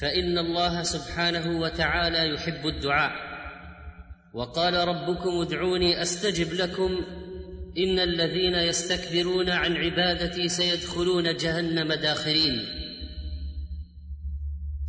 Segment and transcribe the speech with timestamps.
[0.00, 3.12] فان الله سبحانه وتعالى يحب الدعاء
[4.34, 6.90] وقال ربكم ادعوني استجب لكم
[7.78, 12.62] ان الذين يستكبرون عن عبادتي سيدخلون جهنم داخرين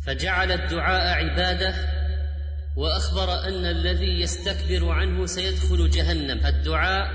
[0.06, 1.74] فجعل الدعاء عباده
[2.76, 7.06] واخبر ان الذي يستكبر عنه سيدخل جهنم الدعاء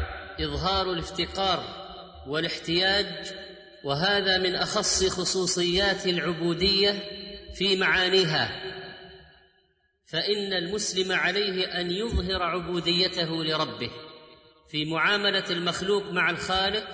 [0.41, 1.63] اظهار الافتقار
[2.27, 3.05] والاحتياج
[3.85, 6.95] وهذا من اخص خصوصيات العبوديه
[7.53, 8.51] في معانيها
[10.11, 13.91] فان المسلم عليه ان يظهر عبوديته لربه
[14.71, 16.87] في معامله المخلوق مع الخالق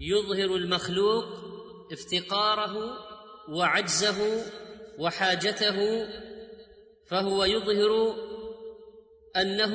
[0.00, 1.24] يظهر المخلوق
[1.92, 2.76] افتقاره
[3.50, 4.42] وعجزه
[4.98, 5.78] وحاجته
[7.08, 8.16] فهو يظهر
[9.36, 9.74] انه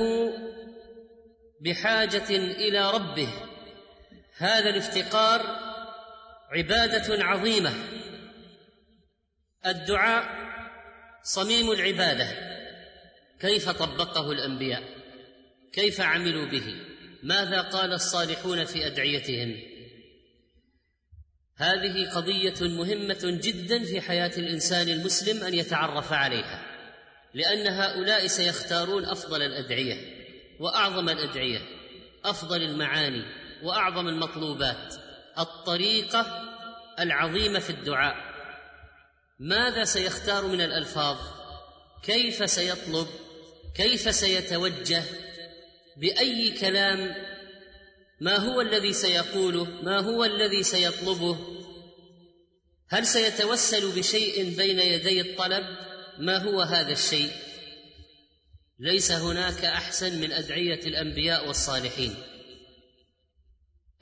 [1.62, 3.28] بحاجه الى ربه
[4.38, 5.42] هذا الافتقار
[6.52, 7.74] عباده عظيمه
[9.66, 10.26] الدعاء
[11.24, 12.28] صميم العباده
[13.40, 14.84] كيف طبقه الانبياء
[15.74, 16.76] كيف عملوا به
[17.24, 19.56] ماذا قال الصالحون في ادعيتهم
[21.58, 26.66] هذه قضيه مهمه جدا في حياه الانسان المسلم ان يتعرف عليها
[27.34, 30.20] لان هؤلاء سيختارون افضل الادعيه
[30.60, 31.62] واعظم الادعيه
[32.26, 33.24] افضل المعاني
[33.64, 34.94] واعظم المطلوبات
[35.40, 36.42] الطريقه
[37.00, 38.29] العظيمه في الدعاء
[39.40, 41.18] ماذا سيختار من الالفاظ
[42.04, 43.08] كيف سيطلب
[43.76, 45.04] كيف سيتوجه
[45.98, 47.16] باي كلام
[48.20, 51.38] ما هو الذي سيقوله ما هو الذي سيطلبه
[52.90, 55.66] هل سيتوسل بشيء بين يدي الطلب
[56.20, 57.32] ما هو هذا الشيء
[58.80, 62.16] ليس هناك احسن من ادعيه الانبياء والصالحين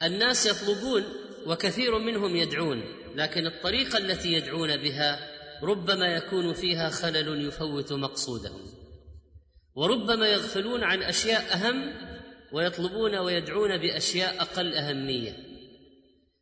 [0.04, 1.04] الناس يطلبون
[1.46, 5.20] وكثير منهم يدعون لكن الطريقه التي يدعون بها
[5.64, 8.62] ربما يكون فيها خلل يفوت مقصودهم
[9.76, 11.94] وربما يغفلون عن اشياء اهم
[12.54, 15.38] ويطلبون ويدعون باشياء اقل اهميه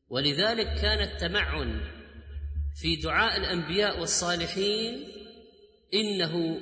[0.10, 1.82] ولذلك كان التمعن
[2.82, 5.04] في دعاء الانبياء والصالحين
[5.94, 6.60] انه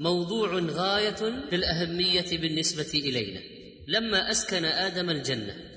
[0.00, 3.40] موضوع غايه في الاهميه بالنسبه الينا
[3.88, 5.67] لما اسكن ادم الجنه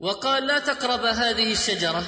[0.00, 2.02] وقال لا تقرب هذه الشجره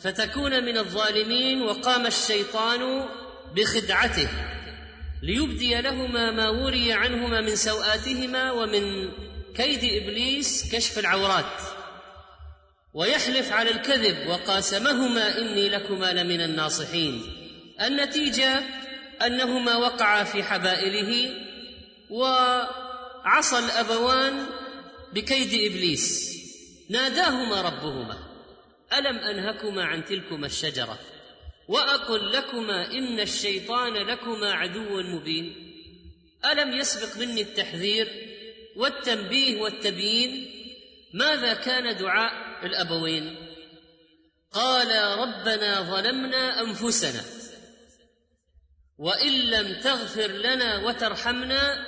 [0.00, 3.08] فتكون من الظالمين وقام الشيطان
[3.54, 4.28] بخدعته
[5.22, 9.08] ليبدي لهما ما وري عنهما من سوآتهما ومن
[9.56, 11.60] كيد ابليس كشف العورات
[12.94, 17.22] ويحلف على الكذب وقاسمهما اني لكما لمن الناصحين
[17.80, 18.62] النتيجه
[19.26, 21.30] انهما وقعا في حبائله
[22.10, 24.46] وعصى الابوان
[25.12, 26.37] بكيد ابليس
[26.88, 28.18] ناداهما ربهما
[28.98, 30.98] الم انهكما عن تلكما الشجره
[31.68, 35.54] واقل لكما ان الشيطان لكما عدو مبين
[36.52, 38.08] الم يسبق مني التحذير
[38.76, 40.50] والتنبيه والتبيين
[41.14, 43.36] ماذا كان دعاء الابوين
[44.52, 47.22] قالا ربنا ظلمنا انفسنا
[48.98, 51.84] وان لم تغفر لنا وترحمنا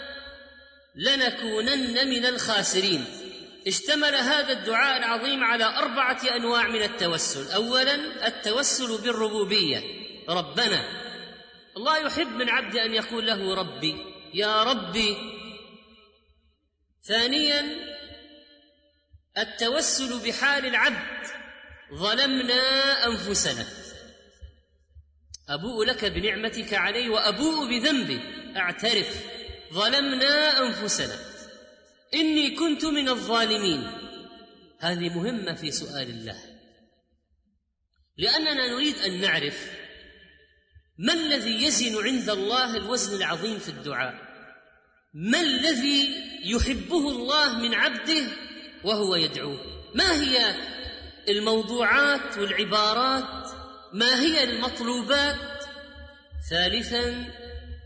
[0.94, 3.04] لنكونن من الخاسرين
[3.66, 7.94] اشتمل هذا الدعاء العظيم على اربعه انواع من التوسل اولا
[8.26, 9.82] التوسل بالربوبيه
[10.28, 11.00] ربنا
[11.76, 13.96] الله يحب من عبد ان يقول له ربي
[14.34, 15.16] يا ربي
[17.08, 17.66] ثانيا
[19.38, 21.26] التوسل بحال العبد
[21.94, 22.62] ظلمنا
[23.06, 23.66] انفسنا
[25.48, 28.20] ابوء لك بنعمتك علي وابوء بذنبي
[28.56, 29.22] اعترف
[29.74, 31.29] ظلمنا انفسنا
[32.14, 33.86] إني كنت من الظالمين
[34.78, 36.36] هذه مهمة في سؤال الله
[38.18, 39.70] لأننا نريد أن نعرف
[40.98, 44.14] ما الذي يزن عند الله الوزن العظيم في الدعاء
[45.14, 46.14] ما الذي
[46.44, 48.24] يحبه الله من عبده
[48.84, 49.60] وهو يدعوه
[49.94, 50.54] ما هي
[51.28, 53.50] الموضوعات والعبارات
[53.92, 55.60] ما هي المطلوبات
[56.50, 57.24] ثالثا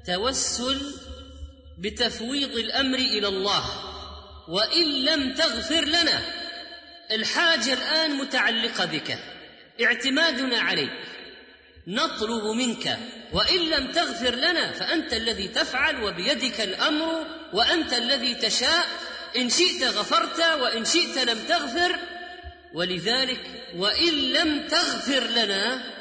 [0.07, 0.81] توسل
[1.79, 3.94] بتفويض الامر الى الله
[4.49, 6.21] وان لم تغفر لنا
[7.13, 9.19] الحاجه الان متعلقه بك
[9.85, 10.91] اعتمادنا عليك
[11.87, 12.99] نطلب منك
[13.33, 18.87] وان لم تغفر لنا فانت الذي تفعل وبيدك الامر وانت الذي تشاء
[19.37, 21.97] ان شئت غفرت وان شئت لم تغفر
[22.75, 23.41] ولذلك
[23.77, 25.94] وان لم تغفر لنا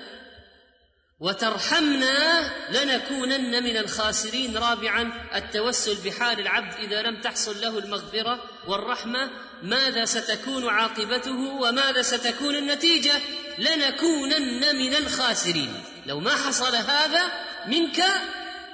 [1.23, 9.29] وترحمنا لنكونن من الخاسرين رابعا التوسل بحال العبد اذا لم تحصل له المغفره والرحمه
[9.63, 13.13] ماذا ستكون عاقبته وماذا ستكون النتيجه
[13.57, 15.73] لنكونن من الخاسرين
[16.05, 17.21] لو ما حصل هذا
[17.67, 18.05] منك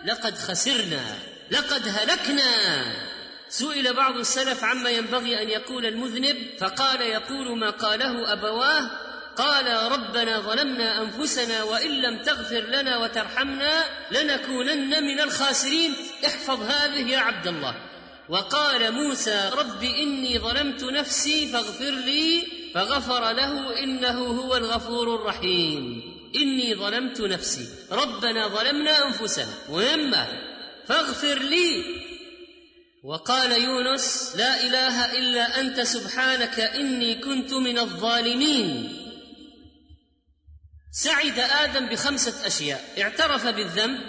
[0.05, 1.17] لقد خسرنا
[1.51, 2.45] لقد هلكنا
[3.49, 8.91] سئل بعض السلف عما ينبغي ان يقول المذنب فقال يقول ما قاله ابواه
[9.37, 15.93] قال ربنا ظلمنا انفسنا وان لم تغفر لنا وترحمنا لنكونن من الخاسرين
[16.25, 17.75] احفظ هذه يا عبد الله
[18.29, 26.01] وقال موسى رب اني ظلمت نفسي فاغفر لي فغفر له انه هو الغفور الرحيم
[26.35, 30.27] اني ظلمت نفسي ربنا ظلمنا انفسنا مهمه
[30.85, 31.83] فاغفر لي
[33.03, 38.98] وقال يونس لا اله الا انت سبحانك اني كنت من الظالمين
[40.91, 43.99] سعد ادم بخمسه اشياء اعترف بالذنب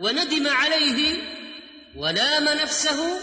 [0.00, 1.22] وندم عليه
[1.96, 3.20] ولام نفسه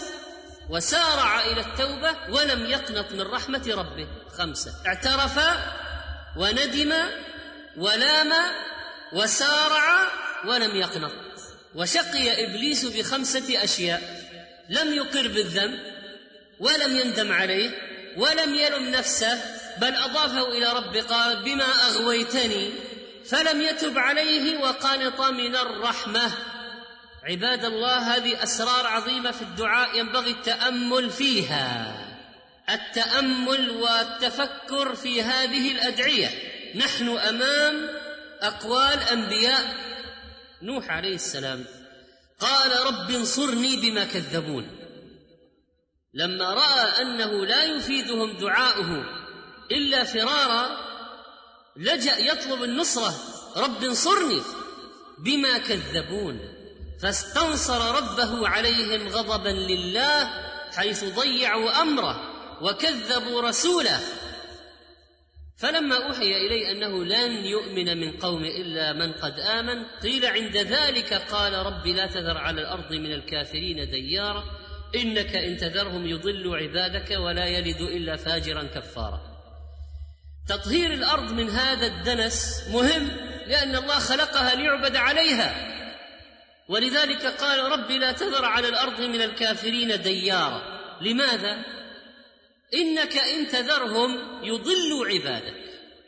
[0.70, 4.06] وسارع الى التوبه ولم يقنط من رحمه ربه
[4.38, 5.38] خمسه اعترف
[6.38, 6.94] وندم
[7.76, 8.32] ولام
[9.12, 9.98] وسارع
[10.46, 11.12] ولم يقنط
[11.74, 14.26] وشقي ابليس بخمسه اشياء
[14.70, 15.78] لم يقر بالذنب
[16.60, 17.70] ولم يندم عليه
[18.16, 19.40] ولم يلم نفسه
[19.80, 22.70] بل اضافه الى ربه قال بما اغويتني
[23.28, 26.32] فلم يتب عليه وقنط من الرحمه
[27.24, 31.96] عباد الله هذه اسرار عظيمه في الدعاء ينبغي التامل فيها
[32.70, 36.28] التامل والتفكر في هذه الادعيه
[36.76, 37.88] نحن امام
[38.40, 39.64] اقوال انبياء
[40.62, 41.64] نوح عليه السلام
[42.40, 44.66] قال رب انصرني بما كذبون
[46.14, 49.04] لما راى انه لا يفيدهم دعاؤه
[49.70, 50.85] الا فرارا
[51.76, 53.14] لجا يطلب النصره
[53.56, 54.40] رب انصرني
[55.18, 56.40] بما كذبون
[57.02, 60.30] فاستنصر ربه عليهم غضبا لله
[60.76, 62.20] حيث ضيعوا امره
[62.62, 64.00] وكذبوا رسوله
[65.56, 71.14] فلما اوحي الي انه لن يؤمن من قوم الا من قد امن قيل عند ذلك
[71.14, 74.44] قال رب لا تذر على الارض من الكافرين ديارا
[74.94, 79.35] انك ان تذرهم يضلوا عبادك ولا يلد الا فاجرا كفارا
[80.48, 83.06] تطهير الارض من هذا الدنس مهم
[83.46, 85.76] لان الله خلقها ليعبد عليها
[86.68, 90.62] ولذلك قال رب لا تذر على الارض من الكافرين ديارا
[91.00, 91.64] لماذا
[92.74, 95.62] انك ان تذرهم يضلوا عبادك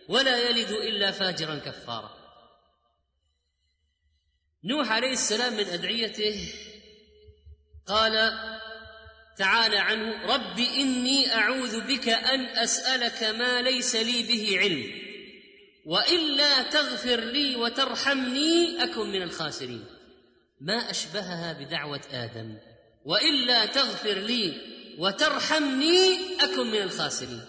[0.09, 2.11] ولا يلد الا فاجرا كفارا
[4.65, 6.53] نوح عليه السلام من ادعيته
[7.87, 8.17] قال
[9.39, 14.89] تعالى عنه رب اني اعوذ بك ان اسالك ما ليس لي به علم
[15.87, 19.85] والا تغفر لي وترحمني اكن من الخاسرين
[20.61, 22.59] ما اشبهها بدعوه ادم
[23.05, 24.55] والا تغفر لي
[24.99, 27.41] وترحمني اكن من الخاسرين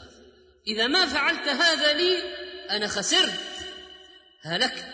[0.67, 2.21] اذا ما فعلت هذا لي
[2.69, 3.39] انا خسرت
[4.41, 4.85] هلكت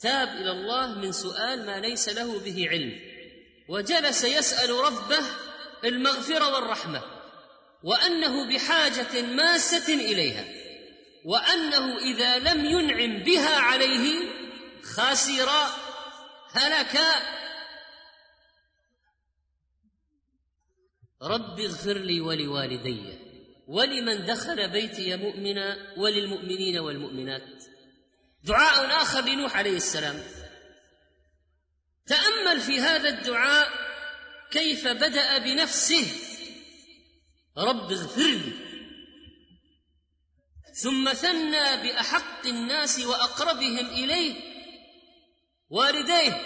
[0.00, 3.14] تاب الى الله من سؤال ما ليس له به علم
[3.68, 5.18] وجلس يسال ربه
[5.84, 7.02] المغفره والرحمه
[7.82, 10.44] وانه بحاجه ماسه اليها
[11.24, 14.28] وانه اذا لم ينعم بها عليه
[14.82, 15.50] خسر
[16.52, 17.00] هلك
[21.22, 23.04] رب اغفر لي ولوالدي
[23.66, 27.64] ولمن دخل بيتي مؤمنا وللمؤمنين والمؤمنات
[28.44, 30.20] دعاء اخر لنوح عليه السلام
[32.06, 33.83] تامل في هذا الدعاء
[34.54, 36.06] كيف بدا بنفسه
[37.58, 38.52] رب اغفر لي
[40.82, 44.34] ثم ثنى باحق الناس واقربهم اليه
[45.70, 46.40] والديه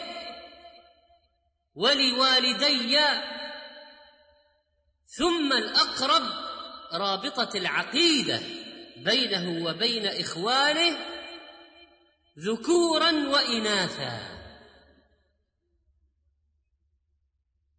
[1.74, 2.98] ولوالدي
[5.18, 6.28] ثم الاقرب
[6.92, 8.40] رابطه العقيده
[8.96, 10.96] بينه وبين اخوانه
[12.38, 14.37] ذكورا واناثا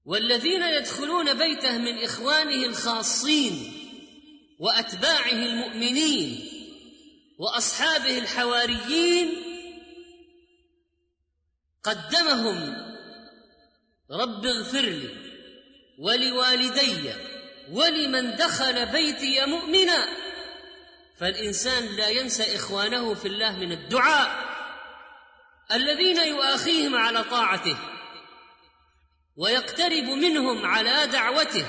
[0.06, 3.74] والذين يدخلون بيته من اخوانه الخاصين
[4.60, 6.46] واتباعه المؤمنين
[7.40, 9.30] واصحابه الحواريين
[11.84, 12.74] قدمهم
[14.12, 15.10] رب اغفر لي
[16.00, 17.14] ولوالدي
[17.72, 20.08] ولمن دخل بيتي مؤمنا
[21.18, 24.50] فالانسان لا ينسى اخوانه في الله من الدعاء
[25.74, 27.78] الذين يؤاخيهم على طاعته
[29.40, 31.66] ويقترب منهم على دعوته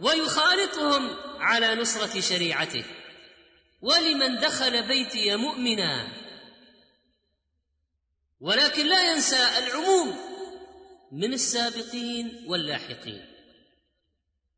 [0.00, 2.84] ويخالطهم على نصره شريعته
[3.82, 6.08] ولمن دخل بيتي مؤمنا
[8.40, 10.16] ولكن لا ينسى العموم
[11.12, 13.26] من السابقين واللاحقين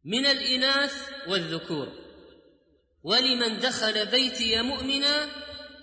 [0.05, 0.95] من الاناث
[1.29, 1.89] والذكور
[3.03, 5.29] ولمن دخل بيتي مؤمنا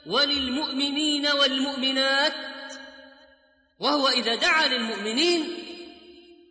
[0.06, 2.34] وللمؤمنين والمؤمنات
[3.80, 5.65] وهو اذا دعا للمؤمنين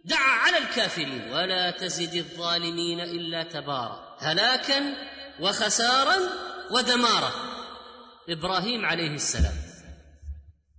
[0.05, 4.95] دعا على الكافرين ولا تزد الظالمين الا تبارا هلاكا
[5.41, 6.17] وخسارا
[6.71, 7.33] ودمارا
[8.29, 9.55] ابراهيم عليه السلام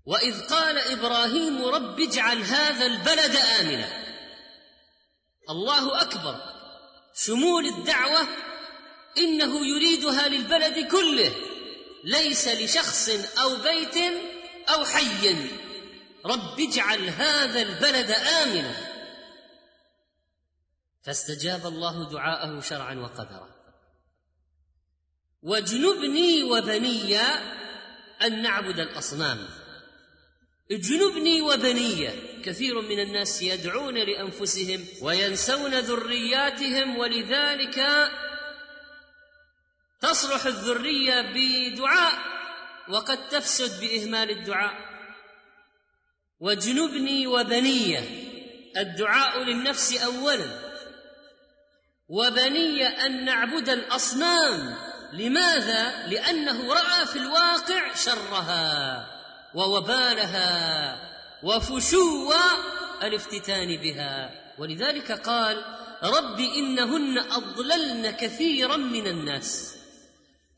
[0.05, 3.89] واذ قال ابراهيم رب اجعل هذا البلد امنا
[5.49, 6.35] الله اكبر
[7.15, 8.27] شمول الدعوه
[9.17, 11.31] انه يريدها للبلد كله
[12.03, 13.95] ليس لشخص او بيت
[14.69, 15.35] او حي
[16.25, 18.84] رب اجعل هذا البلد امنا
[21.05, 23.49] فاستجاب الله دعاءه شرعا وقدرا
[25.43, 27.17] واجنبني وبني
[28.23, 29.47] ان نعبد الاصنام
[30.71, 32.09] اجنبني وبني
[32.43, 37.79] كثير من الناس يدعون لانفسهم وينسون ذرياتهم ولذلك
[40.01, 42.17] تصلح الذريه بدعاء
[42.89, 44.75] وقد تفسد باهمال الدعاء
[46.39, 47.99] واجنبني وبني
[48.77, 50.64] الدعاء للنفس اولا
[52.09, 54.75] وبني ان نعبد الاصنام
[55.13, 59.07] لماذا لانه راى في الواقع شرها
[59.55, 60.99] ووبالها
[61.43, 62.33] وفشو
[63.03, 65.65] الافتتان بها ولذلك قال
[66.03, 69.77] رب انهن اضللن كثيرا من الناس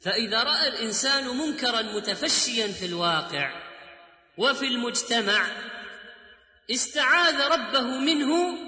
[0.01, 3.51] فاذا راى الانسان منكرا متفشيا في الواقع
[4.38, 5.46] وفي المجتمع
[6.72, 8.66] استعاذ ربه منه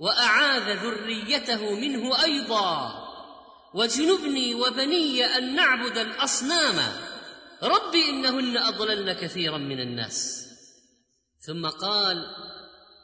[0.00, 2.94] واعاذ ذريته منه ايضا
[3.74, 6.96] وجنبني وبني ان نعبد الاصنام
[7.62, 10.44] رب انهن اضللن كثيرا من الناس
[11.40, 12.26] ثم قال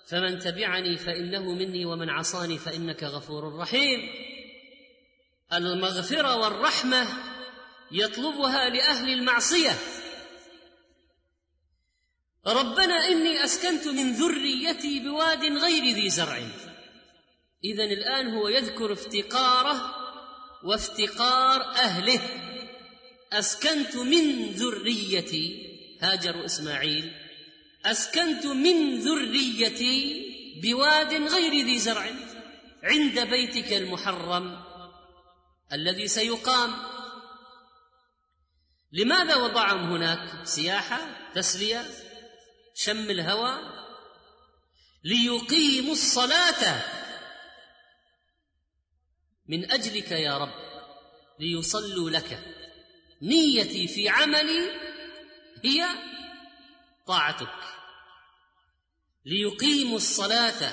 [0.08, 4.00] فمن تبعني فانه مني ومن عصاني فانك غفور رحيم
[5.52, 7.06] المغفره والرحمه
[7.92, 9.72] يطلبها لاهل المعصيه
[12.46, 16.38] ربنا اني اسكنت من ذريتي بواد غير ذي زرع
[17.64, 19.94] إذا الآن هو يذكر افتقاره
[20.62, 22.20] وافتقار أهله
[23.32, 25.64] أسكنت من ذريتي
[26.02, 27.12] هاجر وإسماعيل
[27.86, 30.14] أسكنت من ذريتي
[30.62, 32.10] بواد غير ذي زرع
[32.82, 34.62] عند بيتك المحرم
[35.72, 36.74] الذي سيقام
[38.92, 41.00] لماذا وضعهم هناك سياحة
[41.34, 41.84] تسلية
[42.74, 43.58] شم الهوى
[45.04, 46.94] ليقيموا الصلاة
[49.48, 50.50] من اجلك يا رب
[51.40, 52.38] ليصلوا لك
[53.22, 54.70] نيتي في عملي
[55.64, 55.86] هي
[57.06, 57.54] طاعتك
[59.26, 60.72] ليقيموا الصلاه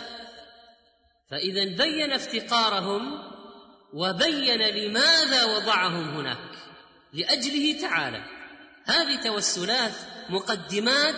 [1.32, 3.32] فاذا بين افتقارهم
[3.94, 6.58] وبين لماذا وضعهم هناك
[7.14, 8.26] لاجله تعالى
[8.86, 9.92] هذه توسلات
[10.30, 11.16] مقدمات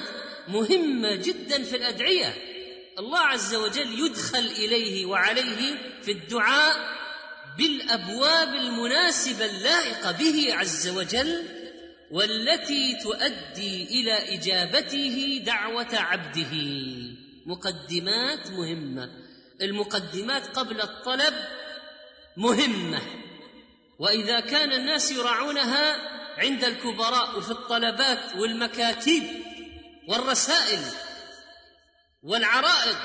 [0.47, 2.53] مهمه جدا في الادعيه
[2.99, 7.02] الله عز وجل يدخل اليه وعليه في الدعاء
[7.57, 11.43] بالابواب المناسبه اللائقه به عز وجل
[12.11, 16.51] والتي تؤدي الى اجابته دعوه عبده
[17.45, 19.09] مقدمات مهمه
[19.61, 21.33] المقدمات قبل الطلب
[22.37, 23.01] مهمه
[23.99, 25.95] واذا كان الناس يراعونها
[26.39, 29.23] عند الكبراء وفي الطلبات والمكاتب
[30.07, 30.79] والرسائل
[32.23, 32.95] والعرائض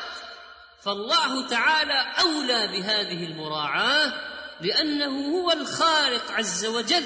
[0.83, 7.05] فالله تعالى اولى بهذه المراعاه لانه هو الخالق عز وجل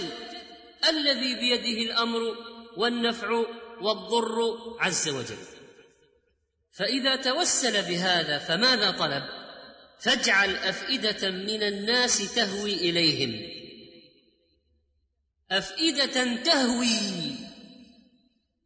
[0.88, 2.36] الذي بيده الامر
[2.76, 3.28] والنفع
[3.80, 5.36] والضر عز وجل
[6.72, 9.22] فاذا توسل بهذا فماذا طلب
[10.00, 13.40] فاجعل افئده من الناس تهوي اليهم
[15.50, 17.32] افئده تهوي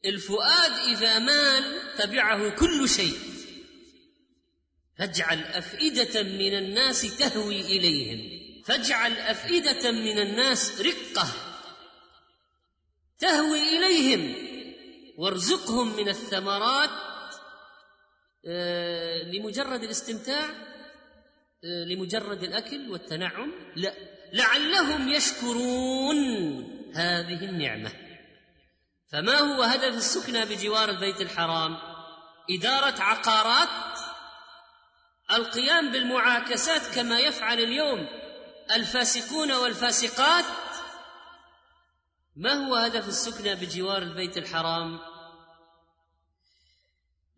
[0.05, 3.19] الفؤاد اذا مال تبعه كل شيء
[4.99, 8.36] فاجعل افئده من الناس تهوي اليهم
[8.67, 11.27] فاجعل افئده من الناس رقه
[13.19, 14.35] تهوي اليهم
[15.19, 16.91] وارزقهم من الثمرات
[18.49, 20.45] آه، لمجرد الاستمتاع
[21.65, 23.95] آه، لمجرد الاكل والتنعم لا
[24.33, 26.19] لعلهم يشكرون
[26.95, 27.93] هذه النعمه
[29.13, 31.77] فما هو هدف السكنى بجوار البيت الحرام
[32.51, 33.99] اداره عقارات
[35.33, 38.26] القيام بالمعاكسات كما يفعل اليوم
[38.71, 40.45] الفاسقون والفاسقات
[42.37, 44.99] ما هو هدف السكنى بجوار البيت الحرام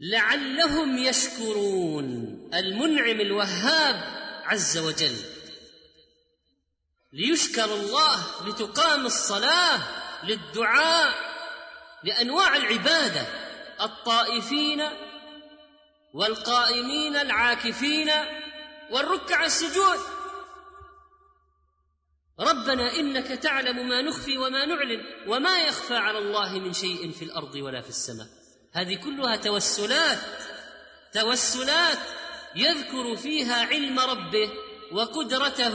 [0.00, 2.04] لعلهم يشكرون
[2.54, 4.04] المنعم الوهاب
[4.44, 5.16] عز وجل
[7.12, 9.80] ليشكر الله لتقام الصلاه
[10.24, 11.14] للدعاء
[12.04, 13.26] لانواع العباده
[13.80, 14.80] الطائفين
[16.14, 18.10] والقائمين العاكفين
[18.90, 20.17] والركع السجود
[22.40, 27.54] ربنا انك تعلم ما نخفي وما نعلن وما يخفى على الله من شيء في الارض
[27.54, 28.26] ولا في السماء
[28.72, 30.18] هذه كلها توسلات
[31.14, 31.98] توسلات
[32.56, 34.50] يذكر فيها علم ربه
[34.92, 35.74] وقدرته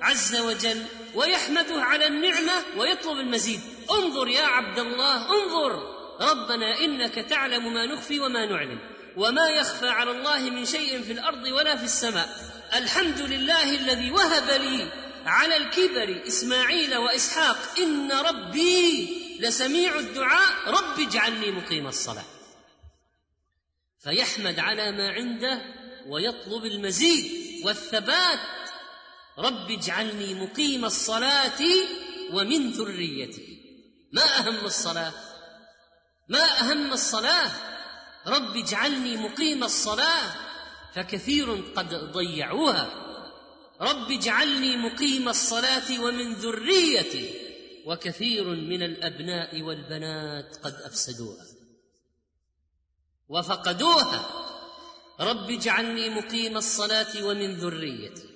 [0.00, 0.84] عز وجل
[1.14, 3.60] ويحمده على النعمه ويطلب المزيد
[3.90, 5.82] انظر يا عبد الله انظر
[6.20, 8.78] ربنا انك تعلم ما نخفي وما نعلن
[9.16, 12.28] وما يخفى على الله من شيء في الارض ولا في السماء
[12.74, 21.50] الحمد لله الذي وهب لي على الكبر إسماعيل وإسحاق إن ربي لسميع الدعاء رب اجعلني
[21.50, 22.24] مقيم الصلاة
[23.98, 25.62] فيحمد على ما عنده
[26.06, 28.38] ويطلب المزيد والثبات
[29.38, 31.60] رب اجعلني مقيم الصلاة
[32.32, 33.58] ومن ذريتي
[34.12, 35.12] ما أهم الصلاة
[36.28, 37.50] ما أهم الصلاة
[38.26, 40.32] رب اجعلني مقيم الصلاة
[40.94, 43.01] فكثير قد ضيعوها
[43.82, 47.34] رب اجعلني مقيم الصلاه ومن ذريتي
[47.86, 51.46] وكثير من الابناء والبنات قد افسدوها
[53.28, 54.24] وفقدوها
[55.20, 58.28] رب اجعلني مقيم الصلاه ومن ذريتي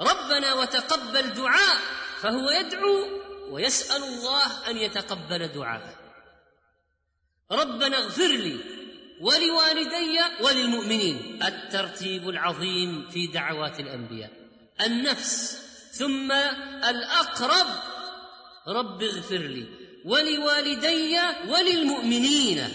[0.00, 1.78] ربنا وتقبل دعاء
[2.20, 2.98] فهو يدعو
[3.54, 5.94] ويسال الله ان يتقبل دعاءه
[7.52, 8.60] ربنا اغفر لي
[9.20, 14.41] ولوالدي وللمؤمنين الترتيب العظيم في دعوات الانبياء
[14.86, 15.58] النفس
[15.92, 16.32] ثم
[16.88, 17.66] الأقرب
[18.68, 19.66] رب اغفر لي
[20.04, 22.68] ولوالدي وللمؤمنين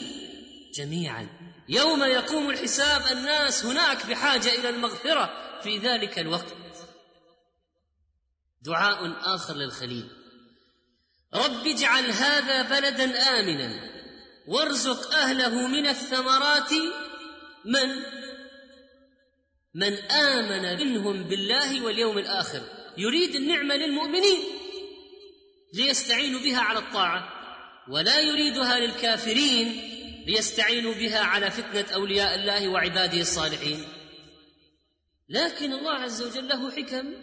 [0.74, 1.28] جميعا
[1.70, 6.56] يوم يقوم الحساب الناس هناك بحاجة إلى المغفرة في ذلك الوقت
[8.62, 10.10] دعاء آخر للخليل
[11.34, 13.98] رب اجعل هذا بلدا آمنا
[14.48, 16.74] وارزق أهله من الثمرات
[17.66, 17.90] من
[19.78, 22.62] من آمن منهم بالله واليوم الآخر
[22.98, 24.38] يريد النعمة للمؤمنين
[25.74, 27.28] ليستعينوا بها على الطاعة
[27.90, 29.68] ولا يريدها للكافرين
[30.28, 33.84] ليستعينوا بها على فتنة أولياء الله وعباده الصالحين
[35.30, 37.14] لكن الله عز وجل له حكم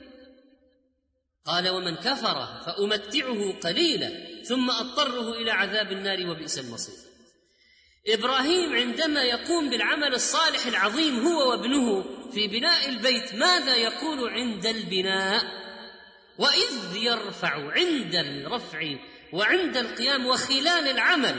[1.45, 4.11] قال ومن كفر فأمتعه قليلا
[4.49, 6.95] ثم أضطره إلى عذاب النار وبئس المصير
[8.09, 15.45] ابراهيم عندما يقوم بالعمل الصالح العظيم هو وابنه في بناء البيت ماذا يقول عند البناء
[16.39, 18.95] واذ يرفع عند الرفع
[19.33, 21.37] وعند القيام وخلال العمل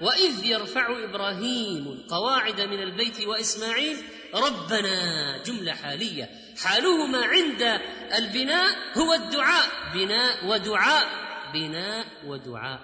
[0.00, 3.96] واذ يرفع ابراهيم القواعد من البيت واسماعيل
[4.34, 6.28] ربنا جمله حاليه
[6.64, 7.80] حالهما عند
[8.14, 11.08] البناء هو الدعاء بناء ودعاء
[11.54, 12.80] بناء ودعاء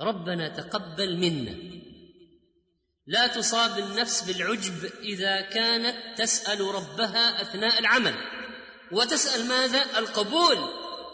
[0.00, 1.78] ربنا تقبل منا
[3.08, 8.14] لا تصاب النفس بالعجب اذا كانت تسال ربها اثناء العمل
[8.92, 10.56] وتسال ماذا القبول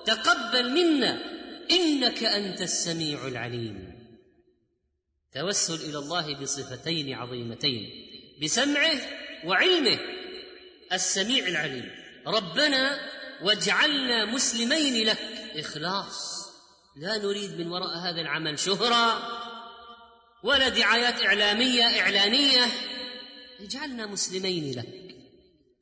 [0.07, 1.19] تقبل منا
[1.71, 3.95] انك انت السميع العليم
[5.35, 7.91] توسل الى الله بصفتين عظيمتين
[8.43, 8.99] بسمعه
[9.45, 9.99] وعلمه
[10.93, 11.91] السميع العليم
[12.27, 12.99] ربنا
[13.43, 15.19] واجعلنا مسلمين لك
[15.57, 16.35] اخلاص
[16.97, 19.35] لا نريد من وراء هذا العمل شهره
[20.45, 22.67] ولا دعايات اعلاميه اعلانيه
[23.61, 25.17] اجعلنا مسلمين لك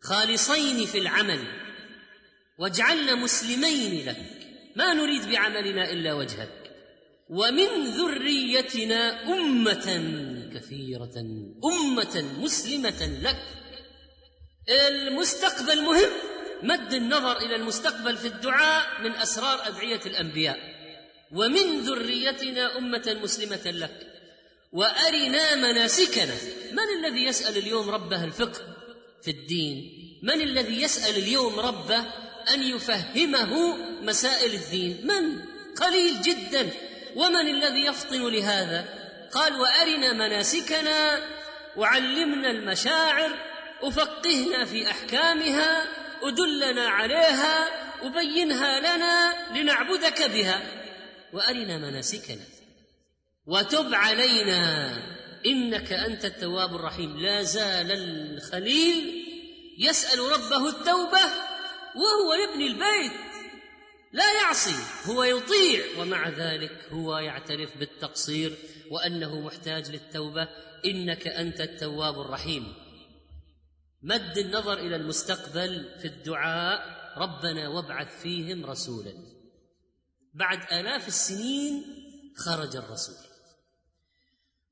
[0.03, 1.39] خالصين في العمل
[2.59, 4.17] واجعلنا مسلمين لك
[4.77, 6.71] ما نريد بعملنا الا وجهك
[7.31, 9.87] ومن ذريتنا امه
[10.55, 11.15] كثيره
[11.65, 13.45] امه مسلمه لك
[14.69, 16.11] المستقبل مهم
[16.63, 20.59] مد النظر الى المستقبل في الدعاء من اسرار ادعيه الانبياء
[21.33, 24.12] ومن ذريتنا امه مسلمه لك
[24.73, 26.35] وارنا مناسكنا
[26.73, 28.61] من الذي يسال اليوم ربه الفقه
[29.23, 29.85] في الدين
[30.23, 32.05] من الذي يسال اليوم ربه
[32.55, 35.43] ان يفهمه مسائل الدين من
[35.75, 36.71] قليل جدا
[37.17, 38.85] ومن الذي يفطن لهذا
[39.33, 41.21] قال وارنا مناسكنا
[41.77, 43.31] وعلمنا المشاعر
[43.83, 45.85] وفقهنا في احكامها
[46.23, 47.69] ودلنا عليها
[48.03, 50.61] وبينها لنا لنعبدك بها
[51.33, 52.43] وارنا مناسكنا
[53.47, 54.93] وتب علينا
[55.47, 59.23] انك انت التواب الرحيم لا زال الخليل
[59.79, 61.25] يسال ربه التوبه
[61.97, 63.21] وهو يبني البيت
[64.13, 68.57] لا يعصي هو يطيع ومع ذلك هو يعترف بالتقصير
[68.91, 70.49] وانه محتاج للتوبه
[70.85, 72.73] انك انت التواب الرحيم
[74.03, 76.81] مد النظر الى المستقبل في الدعاء
[77.17, 79.13] ربنا وابعث فيهم رسولا
[80.35, 81.83] بعد الاف السنين
[82.37, 83.32] خرج الرسول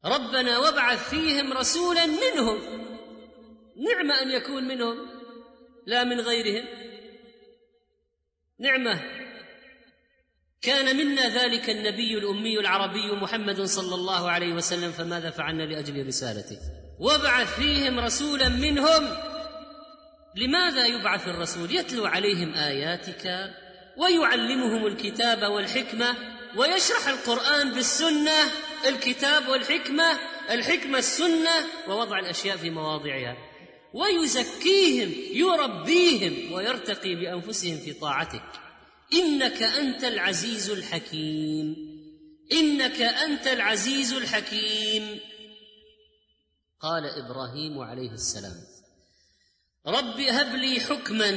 [0.04, 2.58] ربنا وابعث فيهم رسولا منهم
[3.76, 4.96] نعمة ان يكون منهم
[5.86, 6.68] لا من غيرهم
[8.60, 9.00] نعمه
[10.62, 16.58] كان منا ذلك النبي الامي العربي محمد صلى الله عليه وسلم فماذا فعلنا لاجل رسالته
[17.00, 19.08] وابعث فيهم رسولا منهم
[20.36, 23.50] لماذا يبعث الرسول يتلو عليهم اياتك
[23.96, 26.14] ويعلمهم الكتاب والحكمه
[26.56, 28.42] ويشرح القران بالسنه
[28.88, 30.18] الكتاب والحكمه
[30.50, 33.36] الحكمه السنه ووضع الاشياء في مواضعها
[33.94, 38.42] ويزكيهم يربيهم ويرتقي بانفسهم في طاعتك
[39.12, 41.76] انك انت العزيز الحكيم
[42.52, 45.20] انك انت العزيز الحكيم
[46.80, 48.56] قال ابراهيم عليه السلام
[49.86, 51.28] رب هب لي حكما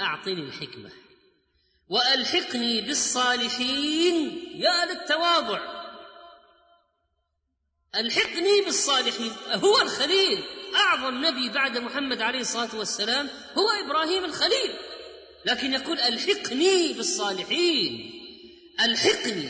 [0.00, 0.90] اعطني الحكمه
[1.88, 5.75] والحقني بالصالحين يا للتواضع
[7.96, 10.44] الحقني بالصالحين هو الخليل
[10.76, 13.26] أعظم نبي بعد محمد عليه الصلاة والسلام
[13.58, 14.74] هو إبراهيم الخليل
[15.44, 18.12] لكن يقول الحقني بالصالحين
[18.80, 19.48] الحقني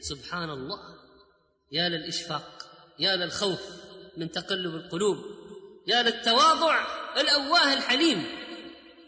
[0.00, 0.78] سبحان الله
[1.72, 2.68] يا للإشفاق
[2.98, 3.60] يا للخوف
[4.16, 5.16] من تقلب القلوب
[5.86, 6.84] يا للتواضع
[7.20, 8.26] الأواه الحليم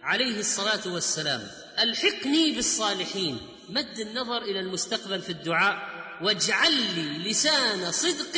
[0.03, 1.49] عليه الصلاة والسلام
[1.81, 3.39] الحقني بالصالحين
[3.69, 8.33] مد النظر إلى المستقبل في الدعاء واجعل لي لسان صدق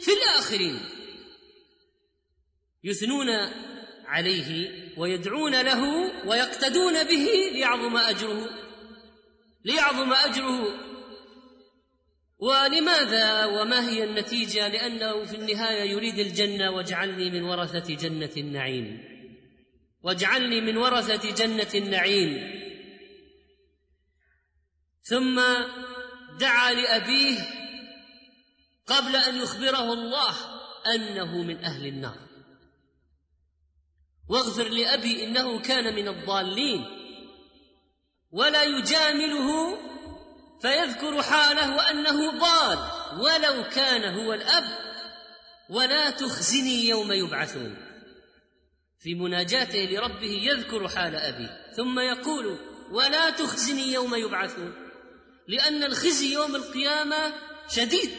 [0.00, 0.78] في الآخرين
[2.84, 3.28] يثنون
[4.06, 5.82] عليه ويدعون له
[6.28, 8.50] ويقتدون به ليعظم أجره
[9.64, 10.62] ليعظم أجره
[12.38, 19.04] ولماذا وما هي النتيجة لأنه في النهاية يريد الجنة واجعلني من ورثة جنة النعيم
[20.02, 22.56] واجعلني من ورثة جنة النعيم
[25.02, 25.40] ثم
[26.38, 27.38] دعا لابيه
[28.86, 30.32] قبل ان يخبره الله
[30.94, 32.16] انه من اهل النار
[34.28, 36.84] واغفر لابي انه كان من الضالين
[38.30, 39.50] ولا يجامله
[40.62, 42.78] فيذكر حاله وانه ضال
[43.20, 44.64] ولو كان هو الاب
[45.70, 47.76] ولا تخزني يوم يبعثون
[48.98, 52.58] في مناجاته لربه يذكر حال ابيه ثم يقول
[52.92, 54.85] ولا تخزني يوم يبعثون
[55.48, 57.32] لأن الخزي يوم القيامة
[57.68, 58.10] شديد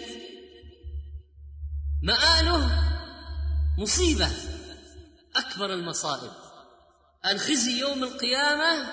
[2.03, 2.71] مآله
[3.77, 4.27] مصيبة
[5.35, 6.31] أكبر المصائب
[7.31, 8.87] الخزي يوم القيامة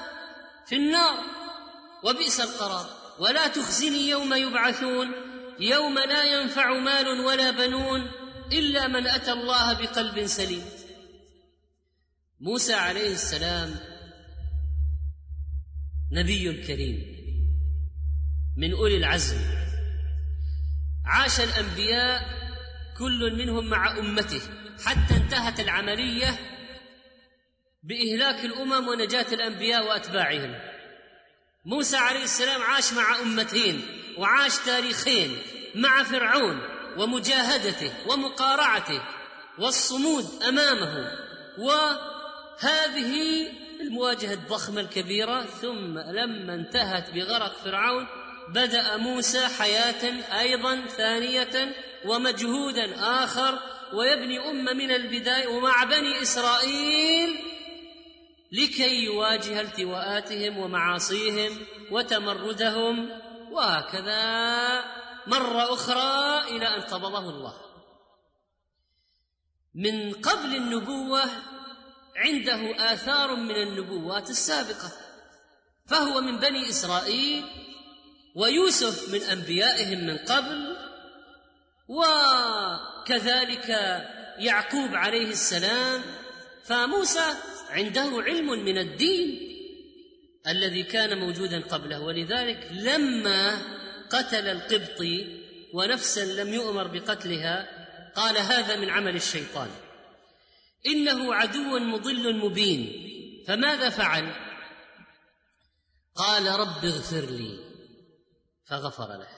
[0.66, 1.18] في النار
[2.04, 2.86] وبئس القرار
[3.18, 5.12] ولا تخزني يوم يبعثون
[5.60, 8.00] يوم لا ينفع مال ولا بنون
[8.52, 10.64] إلا من أتى الله بقلب سليم
[12.40, 13.74] موسى عليه السلام
[16.12, 17.23] نبي كريم
[18.56, 19.36] من اولي العزم
[21.06, 22.20] عاش الانبياء
[22.98, 24.40] كل منهم مع امته
[24.84, 26.34] حتى انتهت العمليه
[27.82, 30.54] باهلاك الامم ونجاه الانبياء واتباعهم
[31.64, 33.82] موسى عليه السلام عاش مع امتين
[34.18, 35.36] وعاش تاريخين
[35.74, 36.60] مع فرعون
[36.98, 39.02] ومجاهدته ومقارعته
[39.58, 41.08] والصمود امامه
[41.58, 43.46] وهذه
[43.80, 48.06] المواجهه الضخمه الكبيره ثم لما انتهت بغرق فرعون
[48.48, 53.58] بدا موسى حياه ايضا ثانيه ومجهودا اخر
[53.92, 57.38] ويبني امه من البدايه ومع بني اسرائيل
[58.52, 61.58] لكي يواجه التواءاتهم ومعاصيهم
[61.90, 63.10] وتمردهم
[63.50, 64.20] وهكذا
[65.26, 67.54] مره اخرى الى ان قبضه الله
[69.74, 71.22] من قبل النبوه
[72.16, 74.92] عنده اثار من النبوات السابقه
[75.88, 77.44] فهو من بني اسرائيل
[78.34, 80.76] ويوسف من انبيائهم من قبل
[81.88, 83.66] وكذلك
[84.38, 86.02] يعقوب عليه السلام
[86.64, 87.32] فموسى
[87.70, 89.40] عنده علم من الدين
[90.48, 93.58] الذي كان موجودا قبله ولذلك لما
[94.10, 95.44] قتل القبطي
[95.74, 97.68] ونفسا لم يؤمر بقتلها
[98.16, 99.68] قال هذا من عمل الشيطان
[100.86, 102.92] انه عدو مضل مبين
[103.48, 104.32] فماذا فعل
[106.14, 107.73] قال رب اغفر لي
[108.66, 109.28] فغفر له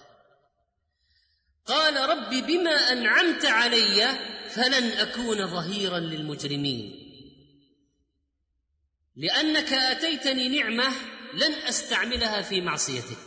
[1.67, 4.19] قال رب بما انعمت علي
[4.51, 6.93] فلن اكون ظهيرا للمجرمين
[9.17, 10.93] لانك اتيتني نعمه
[11.35, 13.19] لن استعملها في معصيتك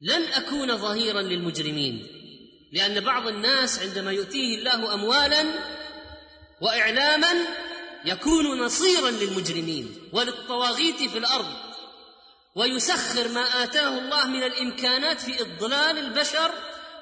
[0.00, 2.06] لن اكون ظهيرا للمجرمين
[2.72, 5.44] لان بعض الناس عندما يؤتيه الله اموالا
[6.62, 7.32] واعلاما
[8.04, 11.63] يكون نصيرا للمجرمين وللطواغيت في الارض
[12.54, 16.50] ويسخر ما اتاه الله من الامكانات في اضلال البشر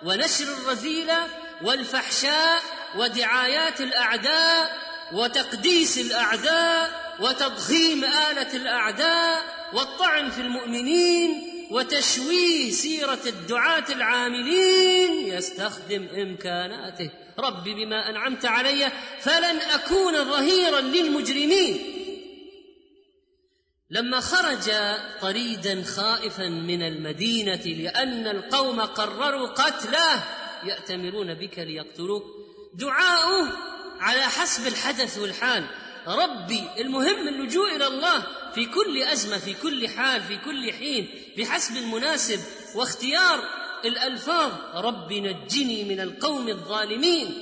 [0.05, 1.27] ونشر الرذيله
[1.63, 2.63] والفحشاء
[2.97, 4.77] ودعايات الاعداء
[5.13, 17.75] وتقديس الاعداء وتضخيم اله الاعداء والطعن في المؤمنين وتشويه سيره الدعاه العاملين يستخدم امكاناته ربي
[17.75, 21.92] بما انعمت علي فلن اكون ظهيرا للمجرمين
[23.93, 24.71] لما خرج
[25.21, 30.25] طريدا خائفا من المدينه لان القوم قرروا قتله
[30.65, 32.23] ياتمرون بك ليقتلوك
[32.75, 33.49] دعاؤه
[34.01, 35.65] على حسب الحدث والحال
[36.07, 38.21] ربي المهم اللجوء الى الله
[38.55, 42.41] في كل ازمه في كل حال في كل حين بحسب المناسب
[42.75, 43.41] واختيار
[43.85, 47.35] الالفاظ رب نجني من القوم الظالمين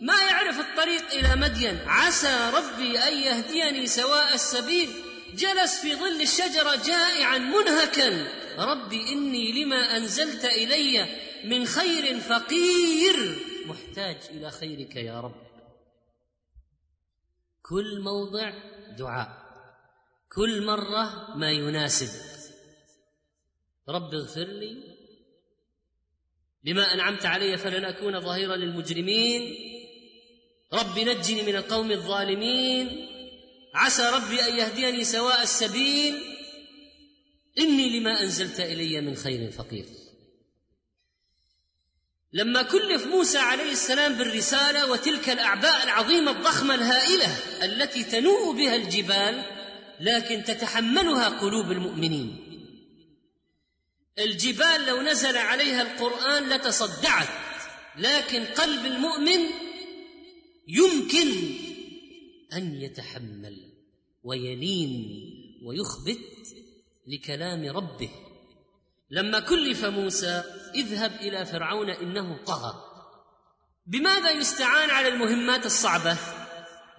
[0.00, 4.88] ما يعرف الطريق الى مدين عسى ربي ان يهديني سواء السبيل
[5.38, 11.06] جلس في ظل الشجره جائعا منهكا ربي اني لما انزلت الي
[11.44, 15.34] من خير فقير محتاج الى خيرك يا رب
[17.62, 18.52] كل موضع
[18.98, 19.28] دعاء
[20.36, 22.38] كل مره ما يناسب
[23.88, 24.98] رب اغفر لي
[26.64, 29.42] بما انعمت علي فلن اكون ظهيرا للمجرمين
[30.72, 33.08] رب نجني من القوم الظالمين
[33.74, 36.14] عسى ربي ان يهديني سواء السبيل
[37.58, 39.86] اني لما انزلت الي من خير فقير
[42.32, 49.42] لما كلف موسى عليه السلام بالرساله وتلك الاعباء العظيمه الضخمه الهائله التي تنوء بها الجبال
[50.00, 52.44] لكن تتحملها قلوب المؤمنين
[54.18, 57.28] الجبال لو نزل عليها القران لتصدعت
[57.96, 59.40] لكن قلب المؤمن
[60.68, 61.28] يمكن
[62.52, 63.72] أن يتحمل
[64.22, 65.18] ويلين
[65.66, 66.54] ويخبت
[67.06, 68.10] لكلام ربه
[69.10, 70.42] لما كلف موسى
[70.74, 72.74] اذهب إلى فرعون إنه طغى
[73.86, 76.16] بماذا يستعان على المهمات الصعبة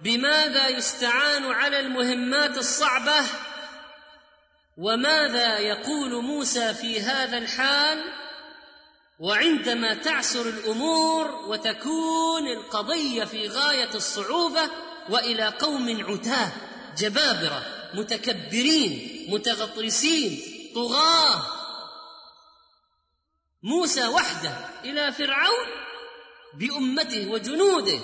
[0.02, 3.26] بماذا يستعان على المهمات الصعبة
[4.76, 8.04] وماذا يقول موسى في هذا الحال
[9.20, 14.70] وعندما تعسر الامور وتكون القضيه في غايه الصعوبه
[15.08, 16.52] والى قوم عتاه
[16.98, 17.62] جبابره
[17.94, 20.42] متكبرين متغطرسين
[20.74, 21.42] طغاه
[23.62, 25.66] موسى وحده الى فرعون
[26.58, 27.98] بامته وجنوده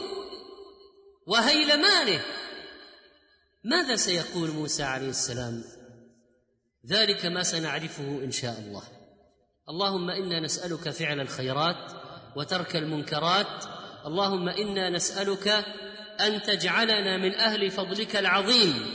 [1.27, 2.25] وهيلمانه
[3.65, 5.65] ماذا سيقول موسى عليه السلام
[6.87, 8.83] ذلك ما سنعرفه ان شاء الله
[9.69, 11.93] اللهم انا نسالك فعل الخيرات
[12.37, 13.65] وترك المنكرات
[14.07, 15.65] اللهم انا نسالك
[16.21, 18.87] ان تجعلنا من اهل فضلك العظيم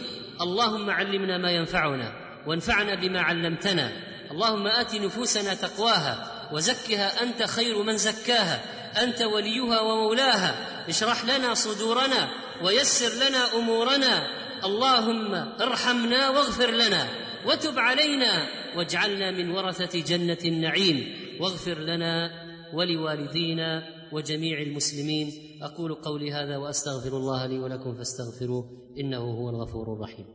[0.42, 2.12] اللهم علمنا ما ينفعنا
[2.48, 3.92] وانفعنا بما علمتنا
[4.32, 8.62] اللهم ات نفوسنا تقواها وزكها انت خير من زكاها
[9.04, 10.56] انت وليها ومولاها
[10.90, 12.30] اشرح لنا صدورنا
[12.64, 14.28] ويسر لنا امورنا
[14.66, 17.08] اللهم ارحمنا واغفر لنا
[17.46, 22.32] وتب علينا واجعلنا من ورثه جنه النعيم واغفر لنا
[22.74, 28.66] ولوالدينا وجميع المسلمين اقول قولي هذا واستغفر الله لي ولكم فاستغفروه
[29.00, 30.26] انه هو الغفور الرحيم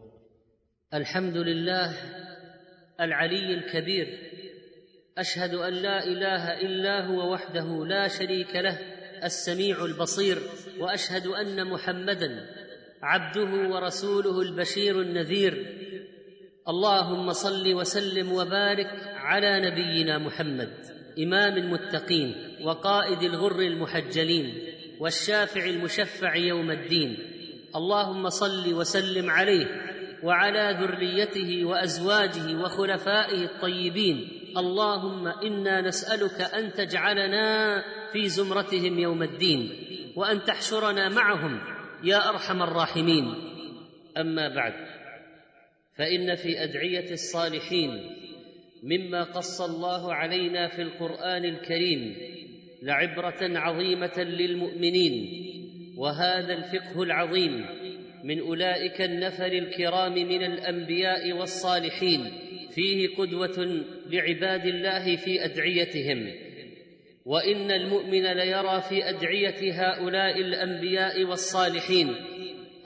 [0.95, 1.97] الحمد لله
[3.01, 4.07] العلي الكبير
[5.19, 8.79] اشهد ان لا اله الا هو وحده لا شريك له
[9.25, 10.39] السميع البصير
[10.81, 12.47] واشهد ان محمدا
[13.03, 15.77] عبده ورسوله البشير النذير
[16.69, 24.55] اللهم صل وسلم وبارك على نبينا محمد إمام المتقين وقائد الغر المحجلين
[25.01, 27.17] والشافع المشفع يوم الدين
[27.77, 29.67] اللهم صل وسلم عليه
[30.23, 39.71] وعلى ذريته وأزواجه وخلفائه الطيبين اللهم إنا نسألك أن تجعلنا في زمرتهم يوم الدين
[40.17, 41.61] وأن تحشرنا معهم
[42.05, 43.35] يا أرحم الراحمين
[44.17, 44.73] أما بعد
[45.97, 47.91] فإن في أدعية الصالحين
[48.83, 52.17] مما قص الله علينا في القران الكريم
[52.83, 55.43] لعبره عظيمه للمؤمنين
[55.97, 57.67] وهذا الفقه العظيم
[58.25, 62.21] من اولئك النفر الكرام من الانبياء والصالحين
[62.71, 66.33] فيه قدوه لعباد الله في ادعيتهم
[67.25, 72.13] وان المؤمن ليرى في ادعيه هؤلاء الانبياء والصالحين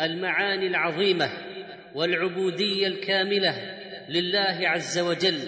[0.01, 1.31] المعاني العظيمه
[1.95, 3.77] والعبوديه الكامله
[4.09, 5.39] لله عز وجل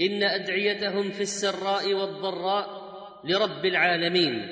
[0.00, 2.68] ان ادعيتهم في السراء والضراء
[3.24, 4.44] لرب العالمين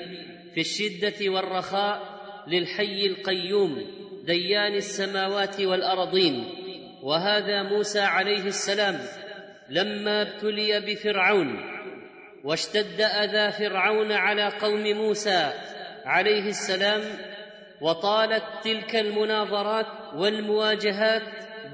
[0.55, 2.01] في الشده والرخاء
[2.47, 3.87] للحي القيوم
[4.25, 6.45] ديان السماوات والارضين
[7.03, 8.99] وهذا موسى عليه السلام
[9.69, 11.57] لما ابتلي بفرعون
[12.45, 15.51] واشتد اذى فرعون على قوم موسى
[16.05, 17.01] عليه السلام
[17.81, 21.23] وطالت تلك المناظرات والمواجهات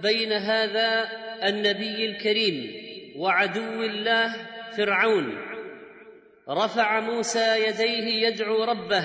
[0.02, 1.08] بين هذا
[1.44, 2.81] النبي الكريم
[3.22, 4.32] وعدو الله
[4.76, 5.38] فرعون
[6.50, 9.04] رفع موسى يديه يدعو ربه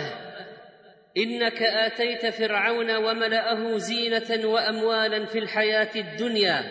[1.18, 6.64] انك اتيت فرعون وملاه زينه واموالا في الحياه الدنيا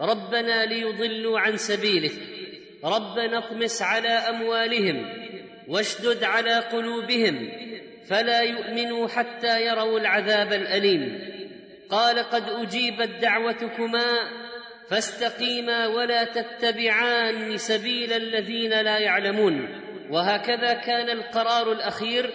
[0.00, 2.14] ربنا ليضلوا عن سبيلك
[2.84, 5.06] ربنا اطمس على اموالهم
[5.68, 7.50] واشدد على قلوبهم
[8.08, 11.18] فلا يؤمنوا حتى يروا العذاب الاليم
[11.90, 14.04] قال قد اجيبت دعوتكما
[14.90, 19.68] فاستقيما ولا تتبعان سبيل الذين لا يعلمون
[20.10, 22.30] وهكذا كان القرار الاخير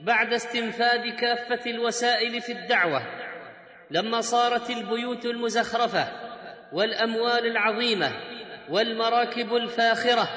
[0.00, 3.02] بعد استنفاذ كافه الوسائل في الدعوه
[3.90, 6.08] لما صارت البيوت المزخرفه
[6.72, 8.10] والاموال العظيمه
[8.70, 10.28] والمراكب الفاخره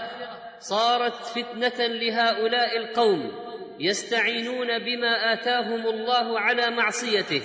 [0.59, 3.31] صارت فتنه لهؤلاء القوم
[3.79, 7.41] يستعينون بما اتاهم الله على معصيته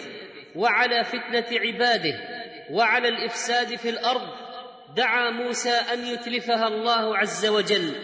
[0.56, 2.14] وعلى فتنه عباده
[2.70, 4.28] وعلى الافساد في الارض
[4.96, 7.94] دعا موسى ان يتلفها الله عز وجل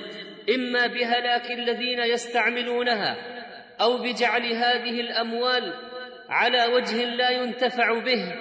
[0.54, 3.16] اما بهلاك الذين يستعملونها
[3.80, 5.74] او بجعل هذه الاموال
[6.28, 8.34] على وجه لا ينتفع به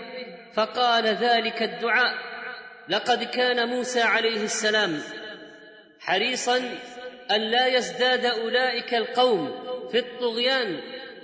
[0.54, 2.14] فقال ذلك الدعاء
[2.90, 5.00] لقد كان موسى عليه السلام
[6.00, 6.58] حريصا
[7.32, 9.56] ان لا يزداد اولئك القوم
[9.92, 10.80] في الطغيان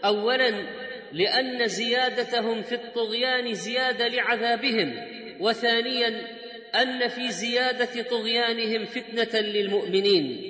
[0.05, 0.84] اولا
[1.15, 4.93] لان زيادتهم في الطغيان زياده لعذابهم
[5.39, 6.21] وثانيا
[6.82, 10.41] ان في زياده طغيانهم فتنه للمؤمنين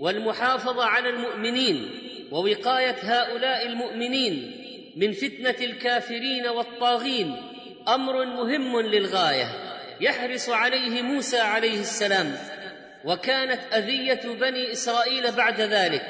[0.00, 1.90] والمحافظه على المؤمنين
[2.32, 4.52] ووقايه هؤلاء المؤمنين
[4.96, 7.36] من فتنه الكافرين والطاغين
[7.88, 9.46] امر مهم للغايه
[10.00, 12.36] يحرص عليه موسى عليه السلام
[13.04, 16.02] وكانت اذيه بني اسرائيل بعد ذلك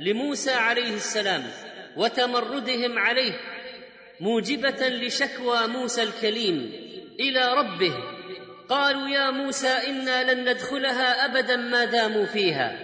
[0.00, 1.42] لموسى عليه السلام
[1.96, 3.32] وتمردهم عليه
[4.20, 6.72] موجبه لشكوى موسى الكليم
[7.20, 7.92] الى ربه
[8.68, 12.78] قالوا يا موسى انا لن ندخلها ابدا ما داموا فيها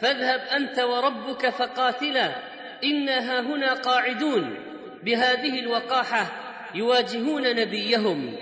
[0.00, 2.32] فاذهب انت وربك فقاتلا
[2.84, 4.58] انا هنا قاعدون
[5.04, 6.26] بهذه الوقاحه
[6.74, 8.36] يواجهون نبيهم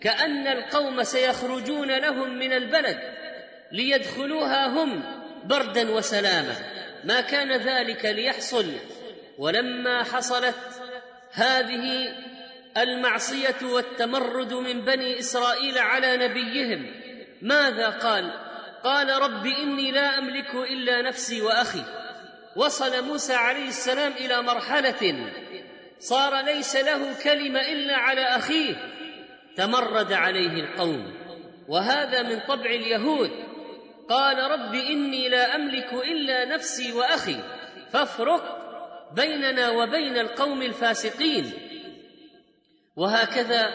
[0.00, 2.98] كان القوم سيخرجون لهم من البلد
[3.72, 5.02] ليدخلوها هم
[5.44, 6.54] بردا وسلاما
[7.04, 8.66] ما كان ذلك ليحصل
[9.38, 10.54] ولما حصلت
[11.32, 12.08] هذه
[12.76, 16.92] المعصيه والتمرد من بني اسرائيل على نبيهم
[17.42, 18.32] ماذا قال
[18.84, 21.82] قال رب اني لا املك الا نفسي واخي
[22.56, 25.30] وصل موسى عليه السلام الى مرحله
[25.98, 28.76] صار ليس له كلمه الا على اخيه
[29.56, 31.14] تمرد عليه القوم
[31.68, 33.30] وهذا من طبع اليهود
[34.10, 37.36] قال رب اني لا املك الا نفسي واخي
[37.92, 38.63] فافرق
[39.16, 41.52] بيننا وبين القوم الفاسقين
[42.96, 43.70] وهكذا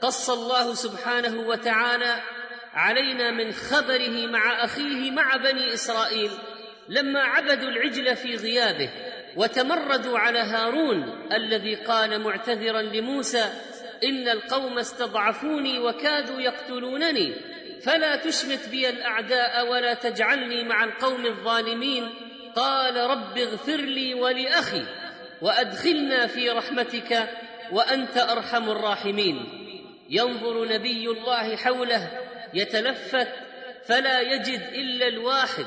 [0.00, 2.16] قص الله سبحانه وتعالى
[2.74, 6.30] علينا من خبره مع اخيه مع بني اسرائيل
[6.88, 8.90] لما عبدوا العجل في غيابه
[9.36, 13.44] وتمردوا على هارون الذي قال معتذرا لموسى
[14.04, 17.34] ان القوم استضعفوني وكادوا يقتلونني
[17.82, 22.08] فلا تشمت بي الاعداء ولا تجعلني مع القوم الظالمين
[22.56, 24.82] قال رب اغفر لي ولاخي
[25.42, 27.28] وادخلنا في رحمتك
[27.72, 29.36] وانت ارحم الراحمين
[30.10, 32.10] ينظر نبي الله حوله
[32.54, 33.28] يتلفت
[33.86, 35.66] فلا يجد الا الواحد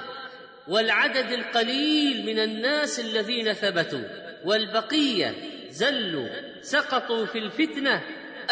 [0.68, 4.04] والعدد القليل من الناس الذين ثبتوا
[4.46, 5.34] والبقيه
[5.70, 6.30] زلوا
[6.62, 8.02] سقطوا في الفتنه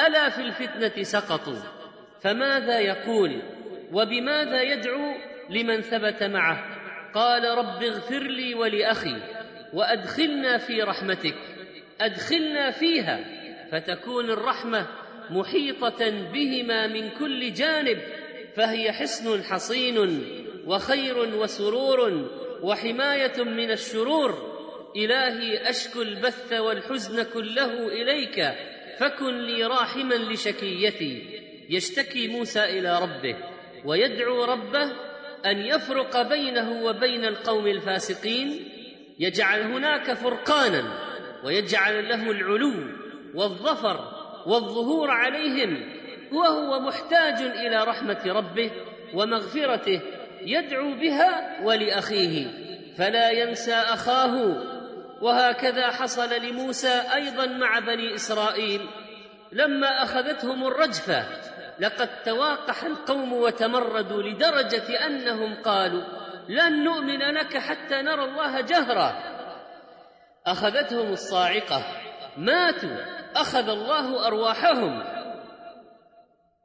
[0.08, 1.60] الا في الفتنه سقطوا
[2.22, 3.42] فماذا يقول
[3.92, 5.14] وبماذا يدعو
[5.50, 6.81] لمن ثبت معه
[7.14, 9.16] قال رب اغفر لي ولاخي
[9.74, 11.36] وادخلنا في رحمتك
[12.02, 13.20] ادخلنا فيها
[13.72, 14.88] فتكون الرحمه
[15.30, 17.98] محيطه بهما من كل جانب
[18.58, 20.20] فهي حصن حصين
[20.66, 22.28] وخير وسرور
[22.64, 24.52] وحمايه من الشرور
[24.96, 28.54] الهي اشكو البث والحزن كله اليك
[28.98, 31.40] فكن لي راحما لشكيتي
[31.70, 33.36] يشتكي موسى الى ربه
[33.86, 35.11] ويدعو ربه
[35.46, 38.70] ان يفرق بينه وبين القوم الفاسقين
[39.20, 40.84] يجعل هناك فرقانا
[41.46, 42.74] ويجعل له العلو
[43.36, 44.12] والظفر
[44.46, 45.98] والظهور عليهم
[46.32, 48.72] وهو محتاج الى رحمه ربه
[49.14, 50.02] ومغفرته
[50.42, 52.46] يدعو بها ولاخيه
[52.98, 54.64] فلا ينسى اخاه
[55.22, 58.82] وهكذا حصل لموسى ايضا مع بني اسرائيل
[59.52, 61.26] لما اخذتهم الرجفه
[61.80, 66.04] لقد تواقح القوم وتمردوا لدرجة أنهم قالوا
[66.50, 69.16] لن نؤمن لك حتى نرى الله جهرا
[70.46, 71.84] أخذتهم الصاعقة
[72.38, 72.98] ماتوا
[73.36, 75.04] أخذ الله أرواحهم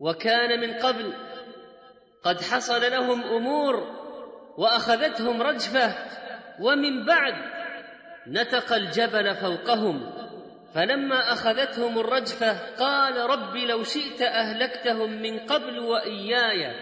[0.01, 1.13] وكان من قبل
[2.25, 3.97] قد حصل لهم أمور
[4.59, 5.95] وأخذتهم رجفة
[6.61, 7.35] ومن بعد
[8.29, 10.16] نتق الجبل فوقهم
[10.75, 16.73] فلما اخذتهم الرجفه قال رب لو شئت اهلكتهم من قبل واياي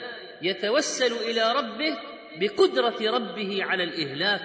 [0.42, 1.96] يتوسل الى ربه
[2.40, 4.40] بقدره ربه على الاهلاك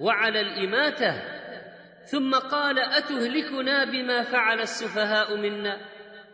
[0.00, 1.22] وعلى الاماته
[2.04, 5.78] ثم قال اتهلكنا بما فعل السفهاء منا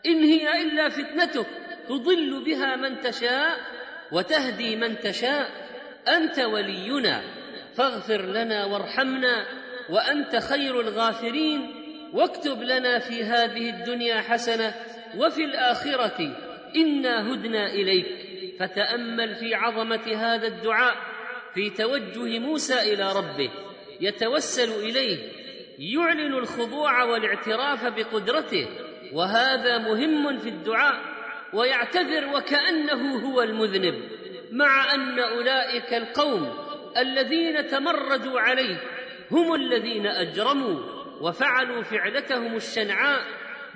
[0.07, 1.47] ان هي الا فتنتك
[1.89, 3.57] تضل بها من تشاء
[4.13, 5.47] وتهدي من تشاء
[6.09, 7.23] انت ولينا
[7.75, 9.47] فاغفر لنا وارحمنا
[9.89, 11.80] وانت خير الغافرين
[12.13, 14.73] واكتب لنا في هذه الدنيا حسنه
[15.17, 16.37] وفي الاخره
[16.77, 18.07] انا هدنا اليك
[18.61, 20.95] فتامل في عظمه هذا الدعاء
[21.55, 23.51] في توجه موسى الى ربه
[24.01, 25.19] يتوسل اليه
[25.79, 28.67] يعلن الخضوع والاعتراف بقدرته
[29.13, 30.95] وهذا مهم في الدعاء
[31.53, 33.95] ويعتذر وكانه هو المذنب
[34.53, 36.55] مع ان اولئك القوم
[36.99, 38.81] الذين تمردوا عليه
[39.31, 43.23] هم الذين اجرموا وفعلوا فعلتهم الشنعاء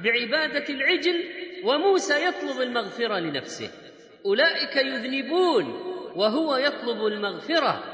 [0.05, 1.25] بعباده العجل
[1.65, 3.71] وموسى يطلب المغفره لنفسه
[4.27, 5.65] اولئك يذنبون
[6.17, 7.85] وهو يطلب المغفره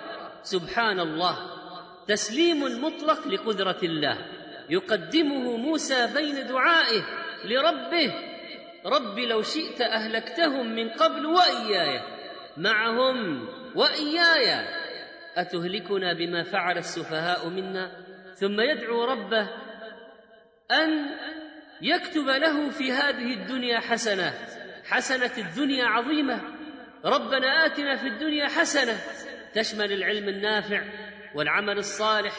[0.43, 1.37] سبحان الله
[2.07, 4.19] تسليم مطلق لقدره الله
[4.71, 7.03] يقدمه موسى بين دعائه
[7.45, 8.15] لربه
[8.87, 12.01] رب لو شئت اهلكتهم من قبل واياي
[12.57, 14.65] معهم واياي
[15.37, 18.10] اتهلكنا بما فعل السفهاء منا
[18.41, 19.51] ثم يدعو ربه
[20.70, 20.91] ان
[21.82, 24.32] يكتب له في هذه الدنيا حسنه
[24.88, 26.43] حسنه الدنيا عظيمه
[27.05, 28.99] ربنا اتنا في الدنيا حسنه
[29.55, 30.82] تشمل العلم النافع
[31.34, 32.34] والعمل الصالح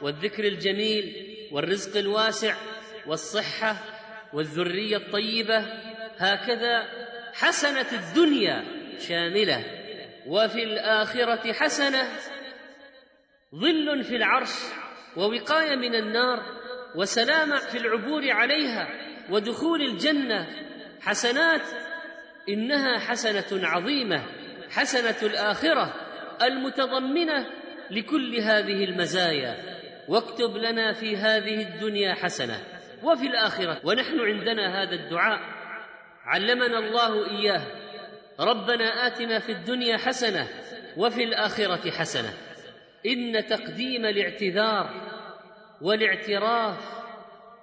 [0.00, 1.14] والذكر الجميل
[1.52, 2.54] والرزق الواسع
[3.06, 3.76] والصحه
[4.32, 5.58] والذريه الطيبه
[6.18, 6.84] هكذا
[7.34, 8.64] حسنه الدنيا
[8.98, 9.64] شامله
[10.26, 12.08] وفي الاخره حسنه
[13.54, 14.50] ظل في العرش
[15.16, 16.42] ووقايه من النار
[16.94, 18.88] وسلامه في العبور عليها
[19.30, 20.46] ودخول الجنه
[21.00, 21.62] حسنات
[22.48, 24.22] انها حسنه عظيمه
[24.70, 25.94] حسنه الاخره
[26.42, 27.46] المتضمنه
[27.90, 29.56] لكل هذه المزايا
[30.08, 32.60] واكتب لنا في هذه الدنيا حسنه
[33.02, 35.40] وفي الاخره ونحن عندنا هذا الدعاء
[36.24, 37.62] علمنا الله اياه
[38.40, 40.48] ربنا اتنا في الدنيا حسنه
[40.96, 42.30] وفي الاخره حسنه
[43.06, 44.90] ان تقديم الاعتذار
[45.82, 46.76] والاعتراف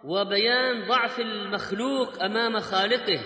[0.04, 3.20] وبيان ضعف المخلوق امام خالقه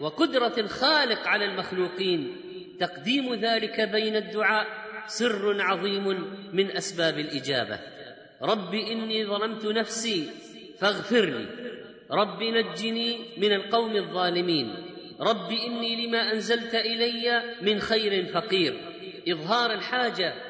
[0.00, 2.36] وقدره الخالق على المخلوقين
[2.80, 4.66] تقديم ذلك بين الدعاء
[5.06, 6.08] سر عظيم
[6.52, 7.78] من اسباب الاجابه
[8.42, 10.30] رب اني ظلمت نفسي
[10.80, 11.46] فاغفر لي
[12.10, 14.74] رب نجني من القوم الظالمين
[15.20, 18.80] رب اني لما انزلت الي من خير فقير
[19.28, 20.47] اظهار الحاجه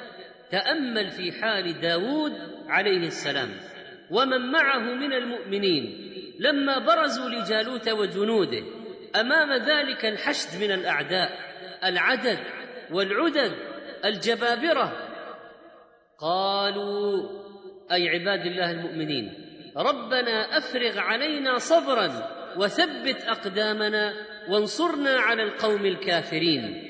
[0.51, 2.33] تأمل في حال داود
[2.69, 3.49] عليه السلام
[4.11, 6.05] ومن معه من المؤمنين
[6.39, 8.63] لما برزوا لجالوت وجنوده
[9.21, 11.31] أمام ذلك الحشد من الأعداء
[11.85, 12.39] العدد
[12.93, 13.53] والعدد
[14.05, 14.93] الجبابرة
[16.19, 17.29] قالوا
[17.93, 19.33] أي عباد الله المؤمنين
[19.77, 24.15] ربنا أفرغ علينا صبرا وثبت أقدامنا
[24.51, 26.85] وانصرنا على القوم الكافرين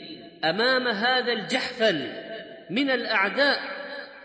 [0.45, 2.28] أمام هذا الجحفل
[2.71, 3.61] من الاعداء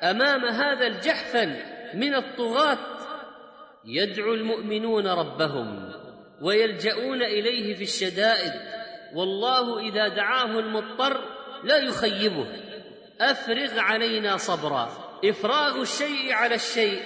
[0.03, 1.53] امام هذا الجحفل
[1.93, 2.77] من الطغاه
[3.85, 5.89] يدعو المؤمنون ربهم
[6.41, 8.53] ويلجؤون اليه في الشدائد
[9.15, 11.21] والله اذا دعاه المضطر
[11.63, 12.47] لا يخيبه
[13.21, 14.89] افرغ علينا صبرا
[15.25, 17.01] افراغ الشيء على الشيء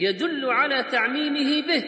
[0.00, 1.84] يدل على تعميمه به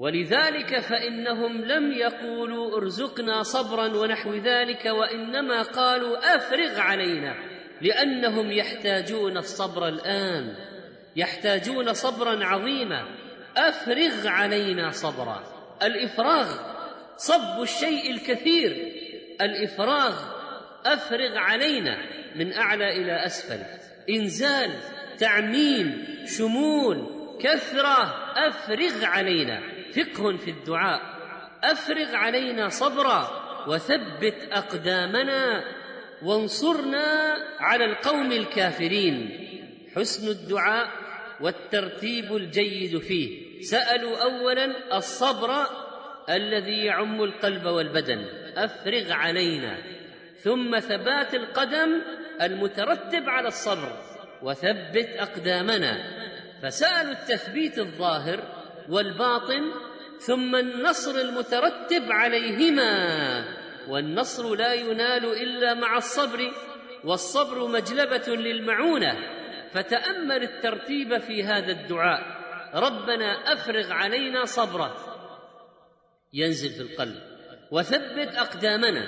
[0.00, 7.34] ولذلك فإنهم لم يقولوا ارزقنا صبرا ونحو ذلك وإنما قالوا أفرغ علينا
[7.80, 10.54] لأنهم يحتاجون الصبر الآن
[11.16, 13.04] يحتاجون صبرا عظيما
[13.56, 15.44] أفرغ علينا صبرا
[15.82, 16.48] الإفراغ
[17.16, 18.92] صب الشيء الكثير
[19.40, 20.14] الإفراغ
[20.86, 21.98] أفرغ علينا
[22.36, 23.58] من أعلى إلى أسفل
[24.10, 24.70] إنزال
[25.18, 26.04] تعميم
[26.38, 27.06] شمول
[27.42, 28.14] كثرة
[28.48, 31.00] أفرغ علينا فقه في الدعاء
[31.64, 33.30] افرغ علينا صبرا
[33.68, 35.64] وثبت اقدامنا
[36.22, 39.30] وانصرنا على القوم الكافرين
[39.96, 40.88] حسن الدعاء
[41.40, 45.66] والترتيب الجيد فيه سالوا اولا الصبر
[46.30, 48.24] الذي يعم القلب والبدن
[48.56, 49.78] افرغ علينا
[50.36, 52.02] ثم ثبات القدم
[52.42, 53.96] المترتب على الصبر
[54.42, 55.98] وثبت اقدامنا
[56.62, 59.72] فسالوا التثبيت الظاهر والباطن
[60.18, 62.90] ثم النصر المترتب عليهما
[63.88, 66.52] والنصر لا ينال الا مع الصبر
[67.04, 69.18] والصبر مجلبه للمعونه
[69.72, 72.40] فتامل الترتيب في هذا الدعاء
[72.74, 74.96] ربنا افرغ علينا صبرا
[76.32, 77.20] ينزل في القلب
[77.70, 79.06] وثبت اقدامنا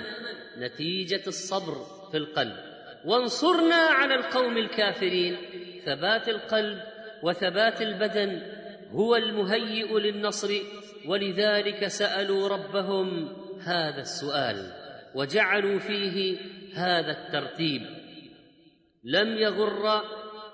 [0.59, 1.75] نتيجه الصبر
[2.11, 2.57] في القلب
[3.07, 5.37] وانصرنا على القوم الكافرين
[5.85, 6.79] ثبات القلب
[7.23, 8.62] وثبات البدن
[8.95, 10.59] هو المهيئ للنصر
[11.07, 13.32] ولذلك سالوا ربهم
[13.62, 14.72] هذا السؤال
[15.14, 16.38] وجعلوا فيه
[16.74, 17.82] هذا الترتيب
[19.05, 20.01] لم يغر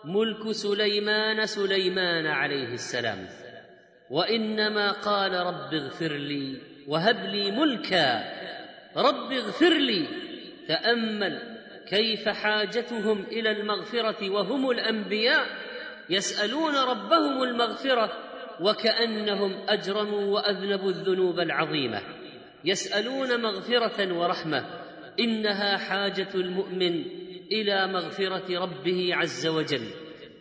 [0.04, 3.28] ملك سليمان سليمان عليه السلام
[4.10, 6.58] وانما قال رب اغفر لي
[6.88, 8.24] وهب لي ملكا
[8.96, 10.06] رب اغفر لي
[10.68, 11.58] تامل
[11.88, 15.46] كيف حاجتهم الى المغفره وهم الانبياء
[16.10, 18.27] يسالون ربهم المغفره
[18.60, 22.02] وكانهم اجرموا واذنبوا الذنوب العظيمه
[22.64, 24.64] يسالون مغفره ورحمه
[25.20, 27.02] انها حاجه المؤمن
[27.52, 29.82] الى مغفره ربه عز وجل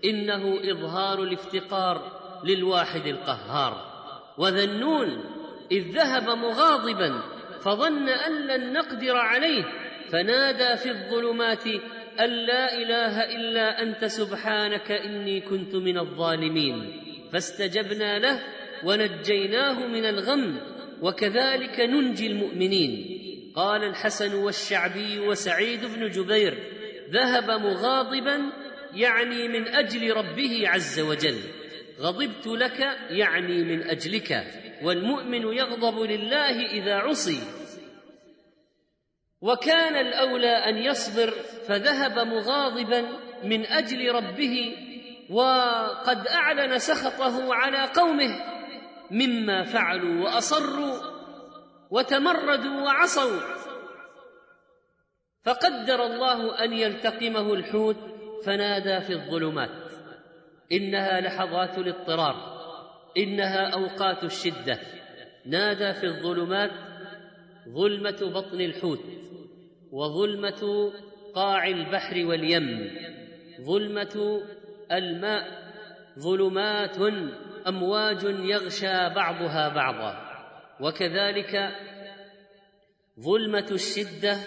[0.06, 3.94] انه اظهار الافتقار للواحد القهار
[4.38, 5.24] وذنون
[5.72, 7.22] اذ ذهب مغاضبا
[7.62, 9.64] فظن ان لن نقدر عليه
[10.10, 11.68] فنادى في الظلمات
[12.20, 18.40] ان لا اله الا انت سبحانك اني كنت من الظالمين فاستجبنا له
[18.84, 20.60] ونجيناه من الغم
[21.02, 23.18] وكذلك ننجي المؤمنين
[23.56, 26.58] قال الحسن والشعبي وسعيد بن جبير
[27.10, 28.52] ذهب مغاضبا
[28.94, 31.36] يعني من اجل ربه عز وجل
[32.00, 34.44] غضبت لك يعني من اجلك
[34.84, 37.40] والمؤمن يغضب لله اذا عصي
[39.42, 41.34] وكان الاولى ان يصبر
[41.68, 43.02] فذهب مغاضبا
[43.44, 44.74] من اجل ربه
[45.30, 48.30] وقد اعلن سخطه على قومه
[49.12, 50.96] مما فعلوا واصروا
[51.90, 53.40] وتمردوا وعصوا
[55.44, 57.96] فقدر الله ان يلتقمه الحوت
[58.46, 59.92] فنادى في الظلمات
[60.72, 62.58] انها لحظات الاضطرار
[63.18, 64.80] انها اوقات الشده
[65.46, 66.72] نادى في الظلمات
[67.74, 69.00] ظلمه بطن الحوت
[69.92, 70.94] وظلمه
[71.36, 72.90] قاع البحر واليم
[73.62, 74.42] ظلمه
[74.92, 75.68] الماء
[76.20, 76.98] ظلمات
[77.68, 80.24] امواج يغشى بعضها بعضا
[80.80, 81.70] وكذلك
[83.20, 84.38] ظلمه الشده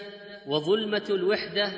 [0.47, 1.71] وظلمه الوحده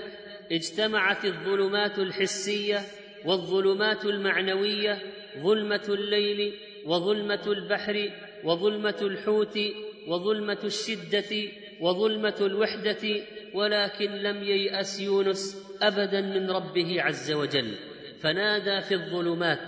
[0.51, 2.79] اجتمعت الظلمات الحسيه
[3.25, 4.99] والظلمات المعنويه
[5.39, 6.53] ظلمه الليل
[6.85, 8.09] وظلمه البحر
[8.43, 9.59] وظلمه الحوت
[10.07, 11.49] وظلمه الشده
[11.81, 13.07] وظلمه الوحده
[13.53, 17.75] ولكن لم يياس يونس ابدا من ربه عز وجل
[18.23, 19.59] فنادى في الظلمات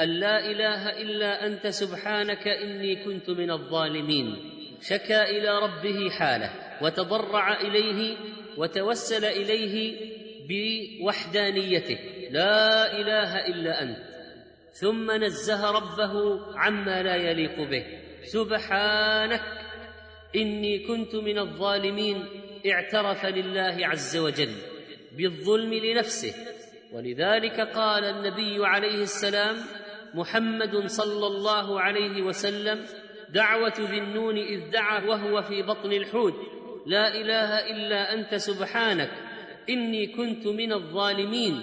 [0.00, 4.36] أن لا إله إلا أنت سبحانك إني كنت من الظالمين
[4.82, 6.50] شكا إلى ربه حاله
[6.82, 8.16] وتضرع إليه
[8.56, 9.96] وتوسل إليه
[10.48, 11.98] بوحدانيته
[12.30, 13.96] لا إله إلا أنت
[14.72, 17.86] ثم نزه ربه عما لا يليق به
[18.22, 19.42] سبحانك
[20.36, 22.24] إني كنت من الظالمين
[22.66, 24.50] اعترف لله عز وجل
[25.16, 26.34] بالظلم لنفسه
[26.92, 29.56] ولذلك قال النبي عليه السلام
[30.14, 32.84] محمد صلى الله عليه وسلم
[33.34, 36.34] دعوة ذي النون إذ دعا وهو في بطن الحوت
[36.86, 39.10] لا إله إلا أنت سبحانك
[39.70, 41.62] إني كنت من الظالمين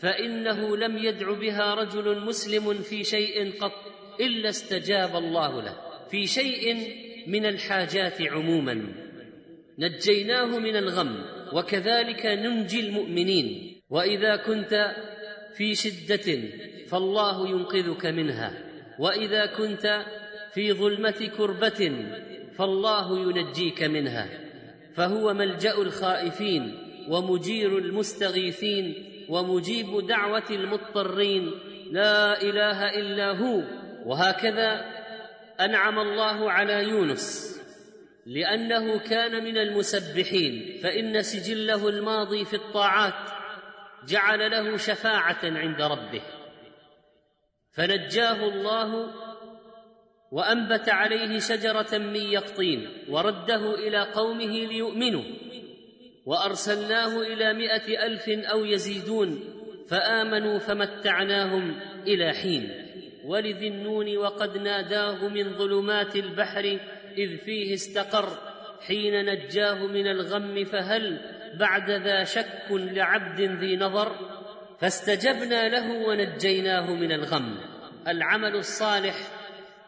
[0.00, 3.72] فإنه لم يدع بها رجل مسلم في شيء قط
[4.20, 5.76] إلا استجاب الله له
[6.10, 6.94] في شيء
[7.26, 8.92] من الحاجات عموما
[9.78, 14.96] نجيناه من الغم وكذلك ننجي المؤمنين واذا كنت
[15.54, 16.42] في شده
[16.88, 18.52] فالله ينقذك منها
[18.98, 20.02] واذا كنت
[20.54, 22.06] في ظلمه كربه
[22.58, 24.26] فالله ينجيك منها
[24.94, 26.78] فهو ملجا الخائفين
[27.10, 28.94] ومجير المستغيثين
[29.28, 31.50] ومجيب دعوه المضطرين
[31.90, 33.62] لا اله الا هو
[34.10, 34.84] وهكذا
[35.60, 37.58] انعم الله على يونس
[38.26, 43.37] لانه كان من المسبحين فان سجله الماضي في الطاعات
[44.06, 46.22] جعل له شفاعه عند ربه
[47.72, 49.14] فنجاه الله
[50.32, 55.22] وانبت عليه شجره من يقطين ورده الى قومه ليؤمنوا
[56.26, 59.40] وارسلناه الى مائه الف او يزيدون
[59.88, 62.70] فامنوا فمتعناهم الى حين
[63.24, 66.78] ولذي النون وقد ناداه من ظلمات البحر
[67.18, 68.28] اذ فيه استقر
[68.86, 74.12] حين نجاه من الغم فهل بعد ذا شك لعبد ذي نظر
[74.80, 77.58] فاستجبنا له ونجيناه من الغم
[78.08, 79.14] العمل الصالح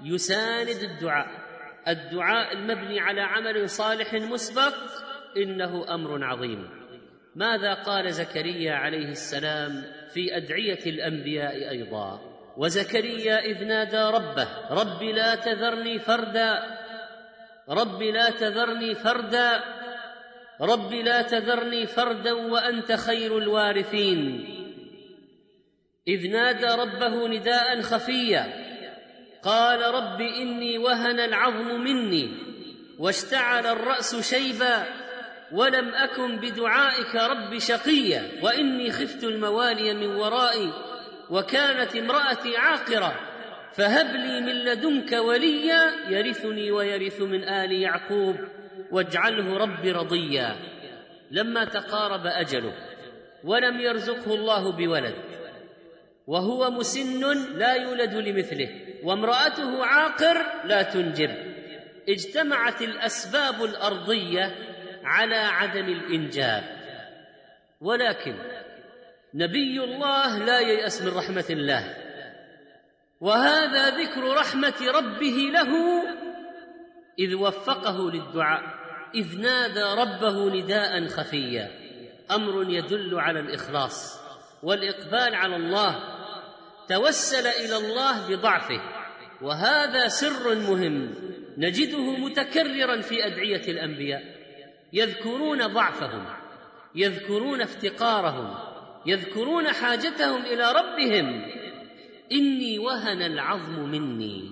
[0.05, 1.41] يساند الدعاء
[1.89, 4.75] الدعاء المبني على عمل صالح مسبق
[5.37, 6.69] انه امر عظيم
[7.37, 9.83] ماذا قال زكريا عليه السلام
[10.15, 12.21] في ادعيه الانبياء ايضا
[12.57, 16.63] وزكريا اذ نادى ربه رب لا تذرني فردا
[17.69, 19.61] رب لا تذرني فردا
[20.63, 24.45] رب لا تذرني فردا وانت خير الوارثين
[26.09, 28.67] اذ نادى ربه نداء خفيا
[29.43, 32.29] قال رب اني وهن العظم مني
[32.99, 34.85] واشتعل الراس شيبا
[35.53, 40.73] ولم اكن بدعائك رب شقيا واني خفت الموالي من ورائي
[41.31, 43.21] وكانت امراتي عاقره
[43.75, 48.37] فهب لي من لدنك وليا يرثني ويرث من ال يعقوب
[48.93, 50.57] واجعله رب رضيا
[51.31, 52.73] لما تقارب اجله
[53.45, 55.15] ولم يرزقه الله بولد
[56.27, 58.69] وهو مسن لا يولد لمثله
[59.03, 61.31] وامراته عاقر لا تنجب
[62.09, 64.57] اجتمعت الاسباب الارضيه
[65.05, 66.65] على عدم الانجاب
[67.81, 68.35] ولكن
[69.35, 71.95] نبي الله لا ييأس من رحمه الله
[73.21, 75.75] وهذا ذكر رحمه ربه له
[77.19, 78.80] اذ وفقه للدعاء
[79.15, 81.71] إذ نادى ربه نداء خفيا
[82.31, 84.21] أمر يدل على الإخلاص
[84.63, 86.01] والإقبال على الله
[86.89, 88.81] توسل إلى الله بضعفه
[89.43, 91.15] وهذا سر مهم
[91.57, 94.23] نجده متكررا في أدعية الأنبياء
[94.93, 96.25] يذكرون ضعفهم
[96.95, 98.55] يذكرون افتقارهم
[99.07, 101.43] يذكرون حاجتهم إلى ربهم
[102.33, 104.51] إني وهن العظم مني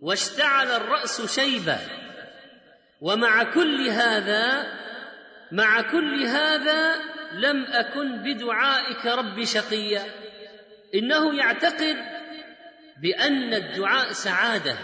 [0.00, 1.76] واشتعل الرأس شيبا
[3.00, 4.66] ومع كل هذا
[5.52, 6.94] مع كل هذا
[7.32, 10.02] لم اكن بدعائك رب شقيا
[10.94, 11.96] انه يعتقد
[13.02, 14.76] بان الدعاء سعاده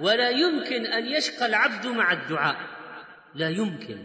[0.00, 2.56] ولا يمكن ان يشقى العبد مع الدعاء
[3.34, 3.98] لا يمكن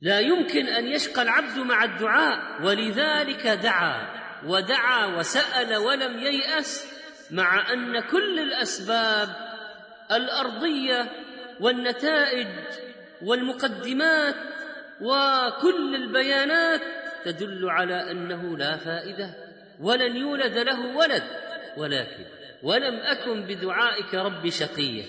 [0.00, 6.92] لا يمكن ان يشقى العبد مع الدعاء ولذلك دعا ودعا وسال ولم يياس
[7.30, 9.28] مع ان كل الاسباب
[10.10, 11.23] الارضيه
[11.60, 12.46] والنتائج
[13.22, 14.34] والمقدمات
[15.00, 16.80] وكل البيانات
[17.24, 19.34] تدل على انه لا فائده
[19.80, 21.22] ولن يولد له ولد
[21.76, 22.24] ولكن
[22.62, 25.04] ولم اكن بدعائك رب شقيه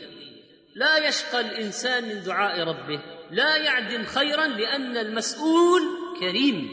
[0.76, 3.00] لا يشقى الانسان من دعاء ربه
[3.32, 5.82] لا يعدم خيرا لان المسؤول
[6.20, 6.68] كريم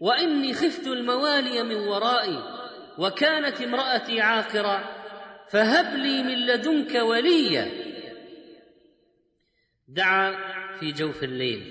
[0.00, 2.38] واني خفت الموالي من ورائي
[2.98, 4.84] وكانت امراتي عاقرا
[5.50, 7.89] فهب لي من لدنك وليا
[9.92, 10.36] دعا
[10.80, 11.62] في جوف الليل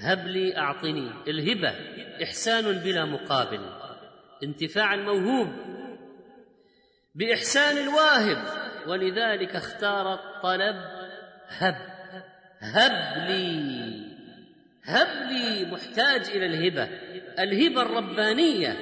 [0.00, 1.68] هب لي أعطني الهبة
[2.22, 3.60] إحسان بلا مقابل
[4.44, 5.48] انتفاع الموهوب
[7.14, 8.38] بإحسان الواهب
[8.86, 10.76] ولذلك اختار الطلب
[11.48, 11.76] هب
[12.60, 13.88] هب لي
[14.84, 16.84] هب لي محتاج إلى الهبة
[17.38, 18.76] الهبة الربانية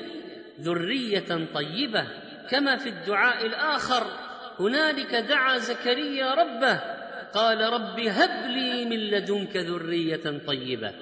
[0.60, 2.06] ذرية طيبة
[2.50, 4.04] كما في الدعاء الآخر
[4.60, 6.95] هنالك دعا زكريا ربه
[7.36, 10.92] قال رب هب لي من لدنك ذريه طيبه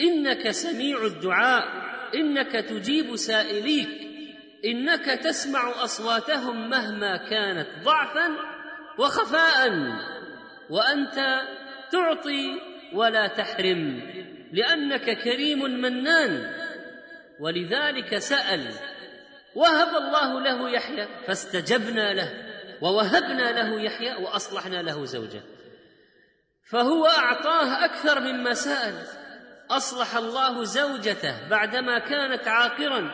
[0.00, 1.64] انك سميع الدعاء
[2.14, 3.88] انك تجيب سائليك
[4.64, 8.28] انك تسمع اصواتهم مهما كانت ضعفا
[8.98, 9.70] وخفاء
[10.70, 11.40] وانت
[11.92, 12.58] تعطي
[12.94, 14.02] ولا تحرم
[14.52, 16.52] لانك كريم منان
[17.40, 18.64] ولذلك سال
[19.54, 22.32] وهب الله له يحيى فاستجبنا له
[22.82, 25.40] ووهبنا له يحيى واصلحنا له زوجه
[26.70, 28.94] فهو اعطاه اكثر مما سال
[29.70, 33.10] اصلح الله زوجته بعدما كانت عاقرا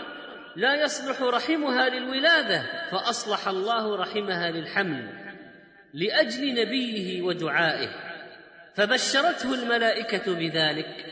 [0.57, 5.09] لا يصلح رحمها للولاده فاصلح الله رحمها للحمل
[5.95, 7.89] لاجل نبيه ودعائه
[8.75, 11.07] فبشرته الملائكه بذلك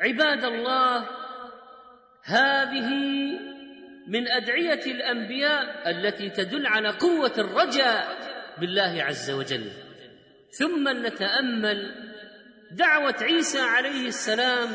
[0.00, 0.96] عباد الله
[2.24, 2.88] هذه
[4.06, 8.06] من ادعيه الانبياء التي تدل على قوه الرجاء
[8.60, 9.70] بالله عز وجل
[10.58, 11.94] ثم نتامل
[12.72, 14.68] دعوه عيسى عليه السلام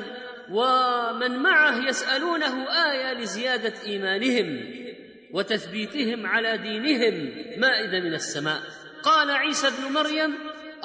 [0.51, 4.63] ومن معه يسالونه ايه لزياده ايمانهم
[5.34, 8.61] وتثبيتهم على دينهم مائده من السماء
[9.03, 10.36] قال عيسى ابن مريم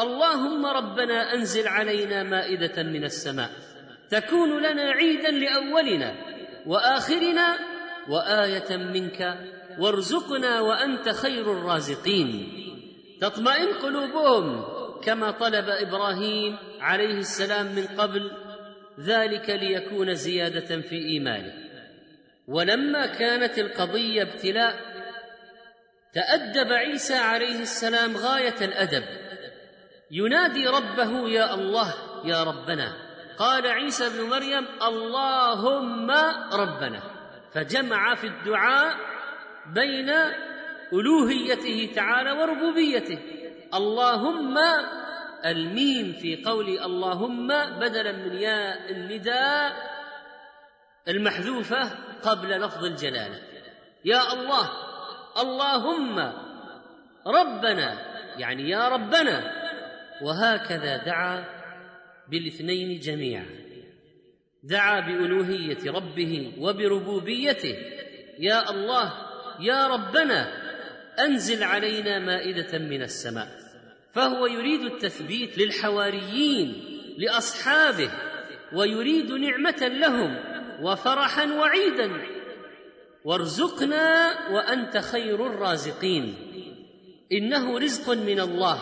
[0.01, 3.51] اللهم ربنا انزل علينا مائده من السماء
[4.11, 6.15] تكون لنا عيدا لاولنا
[6.67, 7.59] واخرنا
[8.09, 9.39] وايه منك
[9.79, 12.53] وارزقنا وانت خير الرازقين
[13.21, 18.31] تطمئن قلوبهم كما طلب ابراهيم عليه السلام من قبل
[19.01, 21.53] ذلك ليكون زياده في ايمانه
[22.49, 24.75] ولما كانت القضيه ابتلاء
[26.13, 29.05] تادب عيسى عليه السلام غايه الادب
[30.11, 31.95] ينادي ربه يا الله
[32.25, 32.93] يا ربنا
[33.39, 36.11] قال عيسى ابن مريم اللهم
[36.53, 37.03] ربنا
[37.55, 38.95] فجمع في الدعاء
[39.75, 40.11] بين
[40.93, 43.19] الوهيته تعالى وربوبيته
[43.75, 44.59] اللهم
[45.47, 47.49] الميم في قول اللهم
[47.81, 49.73] بدلا من ياء النداء
[51.09, 51.91] المحذوفة
[52.23, 53.41] قبل لفظ الجلالة
[54.05, 54.71] يا الله
[55.41, 56.33] اللهم
[57.27, 57.99] ربنا
[58.39, 59.53] يعني يا ربنا
[60.23, 61.45] وهكذا دعا
[62.29, 63.47] بالاثنين جميعا
[64.65, 67.77] دعا بألوهية ربه وبربوبيته
[68.39, 69.13] يا الله
[69.61, 70.63] يا ربنا
[71.19, 73.62] أنزل علينا مائدة من السماء
[74.13, 76.85] فهو يريد التثبيت للحواريين
[77.19, 78.11] لاصحابه
[78.73, 80.37] ويريد نعمه لهم
[80.83, 82.13] وفرحا وعيدا
[83.25, 86.35] وارزقنا وانت خير الرازقين
[87.33, 88.79] انه رزق من الله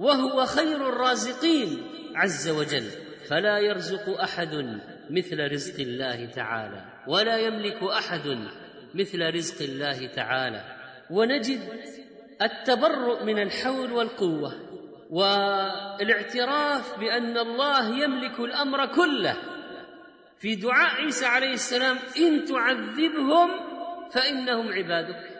[0.00, 1.82] وهو خير الرازقين
[2.14, 2.84] عز وجل
[3.28, 4.80] فلا يرزق احد
[5.10, 8.38] مثل رزق الله تعالى ولا يملك احد
[8.94, 10.64] مثل رزق الله تعالى
[11.10, 11.60] ونجد
[12.44, 14.52] التبرؤ من الحول والقوه
[15.10, 19.36] والاعتراف بان الله يملك الامر كله
[20.38, 23.48] في دعاء عيسى عليه السلام ان تعذبهم
[24.10, 25.32] فانهم عبادك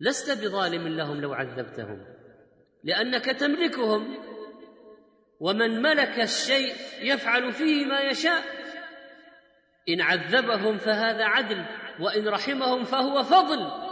[0.00, 2.04] لست بظالم لهم لو عذبتهم
[2.84, 4.14] لانك تملكهم
[5.40, 8.42] ومن ملك الشيء يفعل فيه ما يشاء
[9.88, 11.64] ان عذبهم فهذا عدل
[12.00, 13.82] وان رحمهم فهو فضل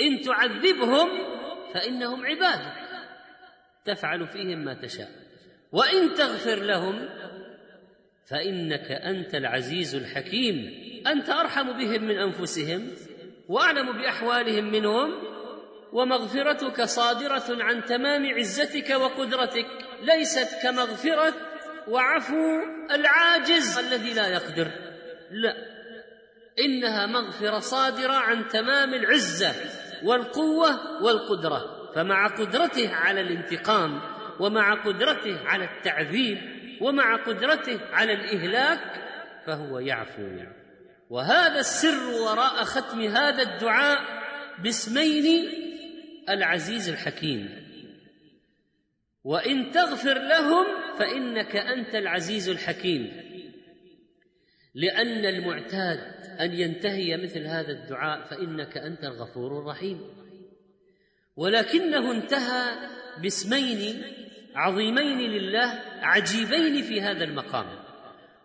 [0.00, 1.08] إن تعذبهم
[1.74, 2.72] فإنهم عبادك
[3.84, 5.08] تفعل فيهم ما تشاء
[5.72, 7.08] وإن تغفر لهم
[8.26, 10.56] فإنك أنت العزيز الحكيم
[11.06, 12.90] أنت أرحم بهم من أنفسهم
[13.48, 15.14] وأعلم بأحوالهم منهم
[15.92, 19.66] ومغفرتك صادرة عن تمام عزتك وقدرتك
[20.02, 21.34] ليست كمغفرة
[21.88, 24.68] وعفو العاجز الذي لا يقدر
[25.30, 25.54] لا
[26.64, 34.00] إنها مغفرة صادرة عن تمام العزة والقوه والقدره فمع قدرته على الانتقام
[34.40, 36.38] ومع قدرته على التعذيب
[36.80, 38.80] ومع قدرته على الاهلاك
[39.46, 40.22] فهو يعفو
[41.10, 43.98] وهذا السر وراء ختم هذا الدعاء
[44.62, 45.48] باسمين
[46.28, 47.48] العزيز الحكيم
[49.24, 50.66] وان تغفر لهم
[50.98, 53.27] فانك انت العزيز الحكيم
[54.74, 56.00] لأن المعتاد
[56.40, 60.00] أن ينتهي مثل هذا الدعاء فإنك أنت الغفور الرحيم
[61.36, 62.72] ولكنه انتهى
[63.22, 64.02] باسمين
[64.54, 67.66] عظيمين لله عجيبين في هذا المقام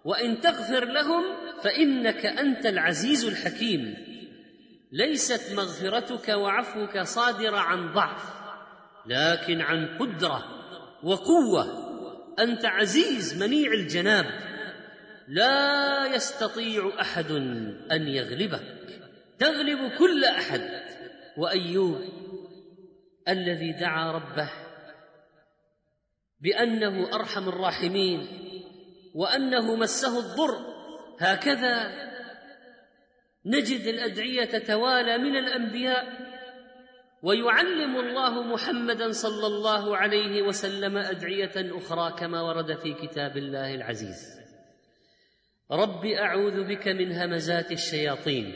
[0.05, 1.23] وإن تغفر لهم
[1.63, 3.95] فإنك أنت العزيز الحكيم
[4.91, 8.23] ليست مغفرتك وعفوك صادرة عن ضعف
[9.05, 10.43] لكن عن قدرة
[11.03, 11.67] وقوة
[12.39, 14.25] أنت عزيز منيع الجناب
[15.27, 17.31] لا يستطيع احد
[17.91, 18.63] ان يغلبك
[19.39, 20.69] تغلب كل احد
[21.37, 21.97] وايوب
[23.27, 24.49] الذي دعا ربه
[26.41, 28.27] بانه ارحم الراحمين
[29.15, 30.65] وانه مسه الضر
[31.19, 31.91] هكذا
[33.45, 36.33] نجد الادعيه تتوالى من الانبياء
[37.23, 44.32] ويعلم الله محمدا صلى الله عليه وسلم ادعيه اخرى كما ورد في كتاب الله العزيز
[45.73, 48.55] رب اعوذ بك من همزات الشياطين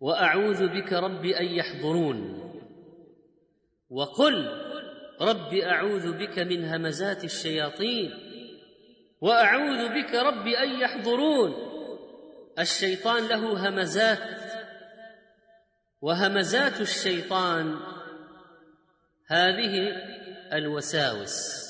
[0.00, 2.40] واعوذ بك رب ان يحضرون
[3.90, 4.48] وقل
[5.20, 8.10] رب اعوذ بك من همزات الشياطين
[9.20, 11.54] واعوذ بك رب ان يحضرون
[12.58, 14.40] الشيطان له همزات
[16.00, 17.76] وهمزات الشيطان
[19.30, 19.88] هذه
[20.52, 21.64] الوساوس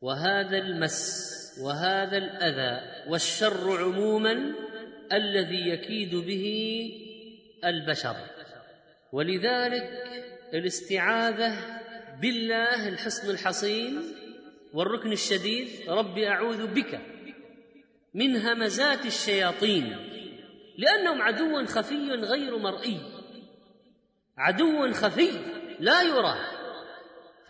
[0.00, 2.80] وهذا المس وهذا الاذى
[3.10, 4.52] والشر عموما
[5.12, 6.48] الذي يكيد به
[7.64, 8.16] البشر
[9.12, 9.90] ولذلك
[10.54, 11.80] الاستعاذه
[12.20, 14.00] بالله الحصن الحصين
[14.72, 17.00] والركن الشديد رب اعوذ بك
[18.14, 19.96] من همزات الشياطين
[20.78, 23.00] لانهم عدو خفي غير مرئي
[24.36, 25.30] عدو خفي
[25.80, 26.61] لا يراه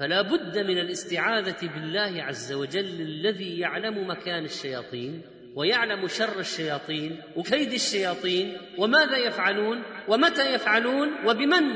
[0.03, 5.23] فلا بد من الاستعاذه بالله عز وجل الذي يعلم مكان الشياطين
[5.57, 11.69] ويعلم شر الشياطين وكيد الشياطين وماذا يفعلون ومتى يفعلون وبمن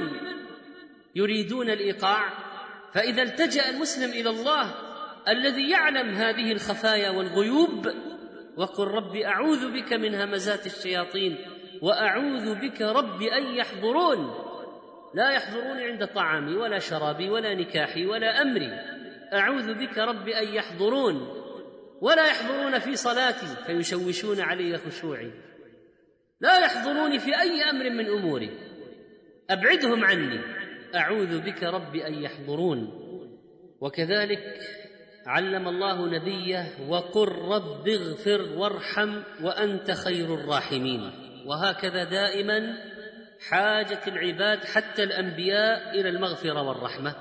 [1.14, 2.24] يريدون الايقاع
[2.94, 4.74] فاذا التجا المسلم الى الله
[5.28, 7.86] الذي يعلم هذه الخفايا والغيوب
[8.56, 11.38] وقل رب اعوذ بك من همزات الشياطين
[11.82, 14.45] واعوذ بك رب ان يحضرون
[15.14, 18.70] لا يحضرون عند طعامي ولا شرابي ولا نكاحي ولا امري
[19.34, 21.28] اعوذ بك رب ان يحضرون
[22.00, 25.30] ولا يحضرون في صلاتي فيشوشون علي خشوعي
[26.40, 28.50] لا يحضروني في اي امر من اموري
[29.50, 30.40] ابعدهم عني
[30.94, 33.02] اعوذ بك رب ان يحضرون
[33.80, 34.58] وكذلك
[35.26, 41.10] علم الله نبيه وقل رب اغفر وارحم وانت خير الراحمين
[41.46, 42.74] وهكذا دائما
[43.40, 47.14] حاجة العباد حتى الأنبياء إلى المغفرة والرحمة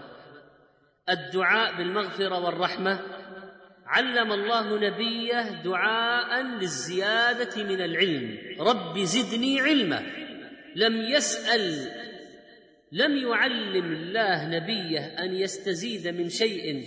[1.10, 3.00] الدعاء بالمغفرة والرحمة
[3.86, 10.04] علم الله نبيه دعاء للزيادة من العلم رب زدني علما
[10.76, 11.92] لم يسأل
[12.92, 16.82] لم يعلم الله نبيه أن يستزيد من شيء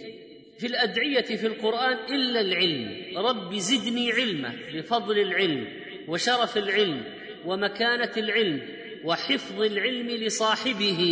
[0.58, 5.68] في الأدعية في القرآن إلا العلم رب زدني علما بفضل العلم
[6.08, 7.02] وشرف العلم
[7.46, 11.02] ومكانة العلم وحفظ العلم لصاحبه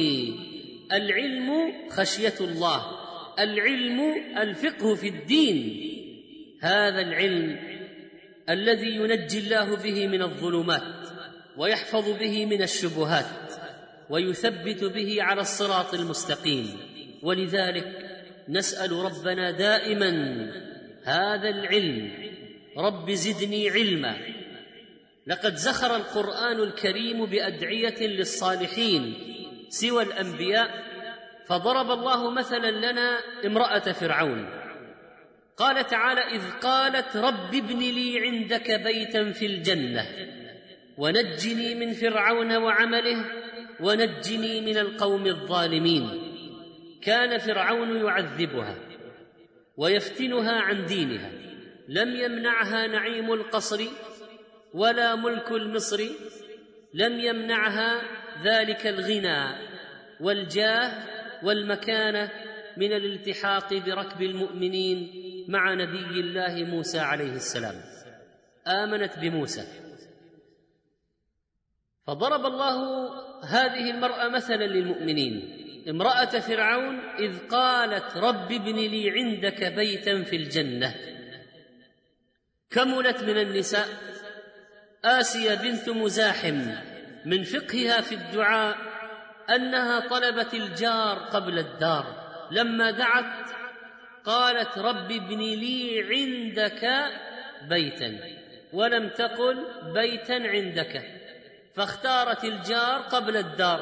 [0.93, 2.82] العلم خشيه الله
[3.39, 4.01] العلم
[4.39, 5.82] الفقه في الدين
[6.61, 7.57] هذا العلم
[8.49, 11.09] الذي ينجي الله به من الظلمات
[11.59, 13.53] ويحفظ به من الشبهات
[14.11, 16.66] ويثبت به على الصراط المستقيم
[17.22, 17.99] ولذلك
[18.49, 20.12] نسال ربنا دائما
[21.05, 22.11] هذا العلم
[22.78, 24.16] رب زدني علما
[25.27, 29.14] لقد زخر القران الكريم بادعيه للصالحين
[29.68, 30.87] سوى الانبياء
[31.47, 34.49] فضرب الله مثلا لنا امراه فرعون
[35.57, 40.05] قال تعالى اذ قالت رب ابن لي عندك بيتا في الجنه
[40.99, 43.24] ونجني من فرعون وعمله
[43.81, 46.09] ونجني من القوم الظالمين
[47.03, 48.79] كان فرعون يعذبها
[49.77, 51.31] ويفتنها عن دينها
[51.89, 53.81] لم يمنعها نعيم القصر
[54.77, 56.05] ولا ملك المصر
[56.95, 58.01] لم يمنعها
[58.43, 59.59] ذلك الغنى
[60.20, 60.93] والجاه
[61.43, 62.31] والمكانه
[62.77, 65.09] من الالتحاق بركب المؤمنين
[65.49, 67.74] مع نبي الله موسى عليه السلام
[68.66, 69.64] امنت بموسى
[72.07, 72.77] فضرب الله
[73.45, 75.43] هذه المراه مثلا للمؤمنين
[75.89, 80.95] امراه فرعون اذ قالت رب ابن لي عندك بيتا في الجنه
[82.70, 83.89] كملت من النساء
[85.07, 86.66] آسية بنت مزاحم
[87.24, 88.76] من فقهها في الدعاء
[89.50, 92.07] أنها طلبت الجار قبل الدار
[92.50, 93.48] لما دعت
[94.24, 97.11] قالت رب ابن لي عندك
[97.68, 98.18] بيتا
[98.72, 101.02] ولم تقل بيتا عندك
[101.74, 103.80] فاختارت الجار قبل الدار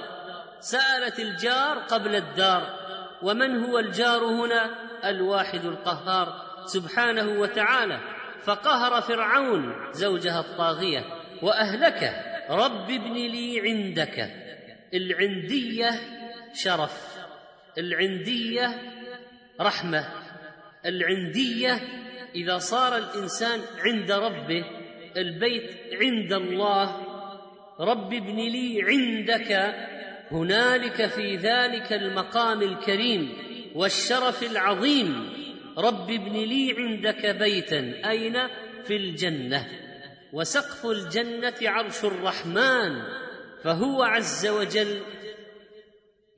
[0.60, 2.76] سالت الجار قبل الدار
[3.22, 4.70] ومن هو الجار هنا
[5.10, 7.98] الواحد القهار سبحانه وتعالى
[8.42, 11.04] فقهر فرعون زوجها الطاغيه
[11.43, 12.12] واهلكه
[12.51, 14.30] رب ابن لي عندك
[14.95, 15.91] العنديه
[16.55, 17.03] شرف
[17.78, 18.78] العنديه
[19.61, 20.05] رحمه
[20.87, 21.80] العنديه
[22.35, 24.64] اذا صار الانسان عند ربه
[25.16, 25.70] البيت
[26.01, 27.01] عند الله
[27.80, 29.74] رب ابن لي عندك
[30.30, 33.37] هنالك في ذلك المقام الكريم
[33.74, 35.32] والشرف العظيم
[35.78, 38.35] رب ابن لي عندك بيتا اين
[38.87, 39.66] في الجنه
[40.35, 43.03] وسقف الجنه عرش الرحمن
[43.62, 45.01] فهو عز وجل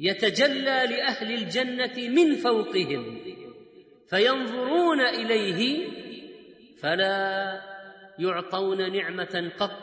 [0.01, 3.21] يتجلى لاهل الجنه من فوقهم
[4.11, 5.89] فينظرون اليه
[6.81, 7.61] فلا
[8.19, 9.83] يعطون نعمه قط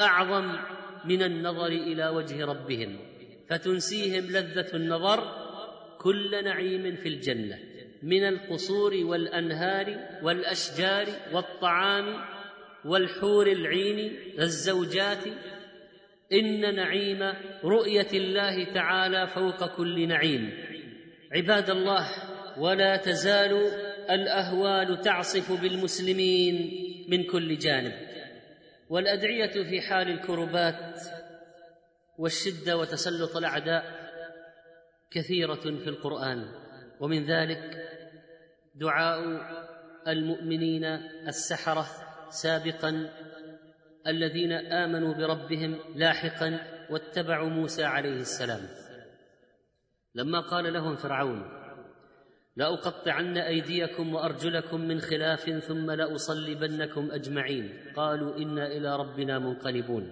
[0.00, 0.56] اعظم
[1.04, 2.98] من النظر الى وجه ربهم
[3.50, 5.46] فتنسيهم لذه النظر
[6.00, 7.58] كل نعيم في الجنه
[8.02, 12.35] من القصور والانهار والاشجار والطعام
[12.86, 15.24] والحور العين الزوجات
[16.32, 17.22] إن نعيم
[17.64, 20.52] رؤية الله تعالى فوق كل نعيم
[21.32, 22.06] عباد الله
[22.60, 23.52] ولا تزال
[24.10, 26.66] الأهوال تعصف بالمسلمين
[27.08, 27.92] من كل جانب
[28.88, 31.00] والأدعية في حال الكربات
[32.18, 33.84] والشدة وتسلط الأعداء
[35.10, 36.44] كثيرة في القرآن
[37.00, 37.76] ومن ذلك
[38.74, 39.20] دعاء
[40.08, 40.84] المؤمنين
[41.28, 43.08] السحرة سابقا
[44.06, 46.58] الذين امنوا بربهم لاحقا
[46.90, 48.60] واتبعوا موسى عليه السلام
[50.14, 51.42] لما قال لهم فرعون
[52.56, 60.10] لاقطعن ايديكم وارجلكم من خلاف ثم لاصلبنكم اجمعين قالوا انا الى ربنا منقلبون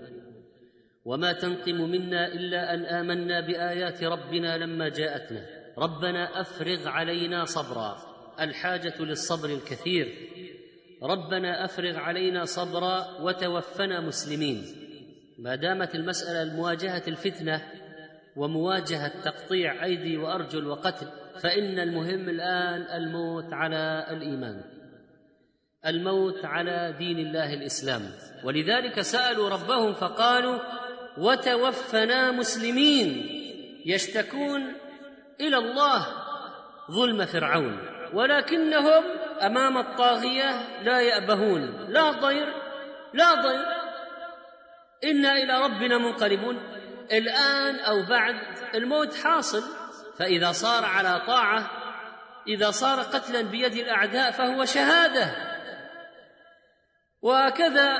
[1.04, 5.46] وما تنقم منا الا ان امنا بايات ربنا لما جاءتنا
[5.78, 7.96] ربنا افرغ علينا صبرا
[8.40, 10.33] الحاجه للصبر الكثير
[11.06, 14.62] ربنا افرغ علينا صبرا وتوفنا مسلمين
[15.38, 17.62] ما دامت المساله مواجهه الفتنه
[18.36, 21.06] ومواجهه تقطيع ايدي وارجل وقتل
[21.42, 24.60] فان المهم الان الموت على الايمان
[25.86, 28.02] الموت على دين الله الاسلام
[28.44, 30.58] ولذلك سالوا ربهم فقالوا
[31.18, 33.26] وتوفنا مسلمين
[33.86, 34.62] يشتكون
[35.40, 36.06] الى الله
[36.90, 37.78] ظلم فرعون
[38.14, 39.04] ولكنهم
[39.42, 42.54] امام الطاغيه لا يابهون لا ضير
[43.14, 43.66] لا ضير
[45.04, 46.58] انا الى ربنا منقلبون
[47.12, 48.34] الان او بعد
[48.74, 49.62] الموت حاصل
[50.18, 51.70] فاذا صار على طاعه
[52.48, 55.36] اذا صار قتلا بيد الاعداء فهو شهاده
[57.22, 57.98] وكذا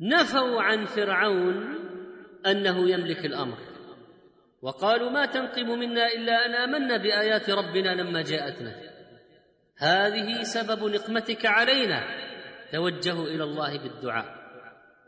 [0.00, 1.74] نفوا عن فرعون
[2.46, 3.58] انه يملك الامر
[4.62, 8.95] وقالوا ما تنقم منا الا ان امنا بايات ربنا لما جاءتنا
[9.78, 12.02] هذه سبب نقمتك علينا
[12.72, 14.34] توجهوا الى الله بالدعاء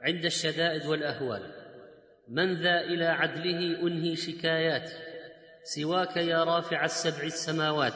[0.02, 1.42] عند الشدائد والاهوال
[2.28, 4.92] من ذا الى عدله انهي شكاياتي
[5.64, 7.94] سواك يا رافع السبع السماوات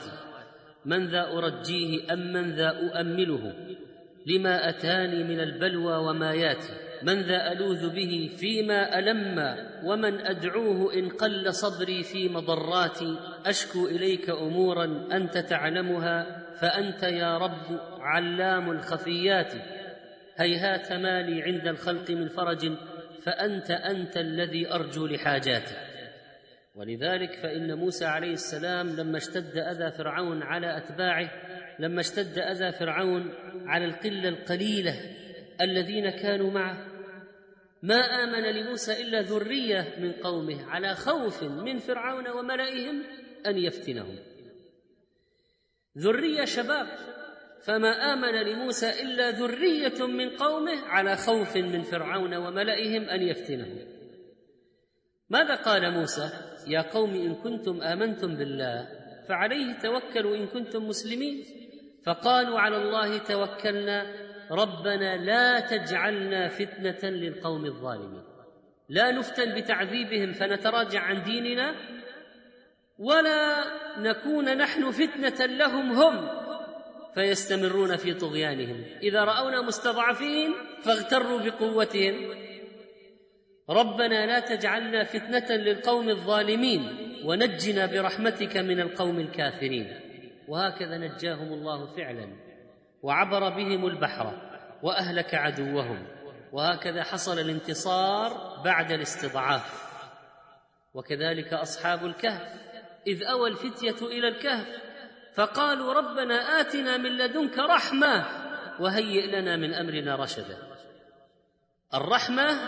[0.85, 2.69] من ذا ارجيه ام من ذا
[2.99, 3.55] اؤمله
[4.27, 11.09] لما اتاني من البلوى وما ياتي من ذا الوذ به فيما الم ومن ادعوه ان
[11.09, 13.17] قل صبري في مضراتي
[13.47, 19.53] اشكو اليك امورا انت تعلمها فانت يا رب علام الخفيات
[20.37, 22.73] هيهات ما لي عند الخلق من فرج
[23.23, 25.75] فانت انت الذي ارجو لحاجاتي
[26.75, 31.31] ولذلك فان موسى عليه السلام لما اشتد اذى فرعون على اتباعه
[31.79, 33.35] لما اشتد اذى فرعون
[33.67, 34.95] على القله القليله
[35.61, 36.87] الذين كانوا معه
[37.83, 43.03] ما امن لموسى الا ذريه من قومه على خوف من فرعون وملئهم
[43.47, 44.17] ان يفتنهم
[45.99, 46.87] ذرية شباب
[47.61, 53.79] فما آمن لموسى إلا ذرية من قومه على خوف من فرعون وملئهم أن يفتنهم
[55.31, 56.31] ماذا قال موسى
[56.69, 58.89] يا قوم إن كنتم آمنتم بالله
[59.29, 61.43] فعليه توكلوا إن كنتم مسلمين
[62.07, 64.07] فقالوا على الله توكلنا
[64.51, 68.23] ربنا لا تجعلنا فتنة للقوم الظالمين
[68.89, 71.75] لا نفتن بتعذيبهم فنتراجع عن ديننا
[72.99, 73.65] ولا
[73.99, 76.29] نكون نحن فتنه لهم هم
[77.15, 82.15] فيستمرون في طغيانهم اذا راونا مستضعفين فاغتروا بقوتهم
[83.71, 86.83] ربنا لا تجعلنا فتنه للقوم الظالمين
[87.25, 90.01] ونجنا برحمتك من القوم الكافرين
[90.49, 92.29] وهكذا نجاهم الله فعلا
[93.03, 94.51] وعبر بهم البحر
[94.83, 96.07] واهلك عدوهم
[96.53, 99.83] وهكذا حصل الانتصار بعد الاستضعاف
[100.95, 102.62] وكذلك اصحاب الكهف
[103.07, 104.67] إذ أوى الفتية إلى الكهف
[105.35, 108.25] فقالوا ربنا آتنا من لدنك رحمة
[108.81, 110.57] وهيئ لنا من أمرنا رشدا
[111.95, 112.59] الرحمة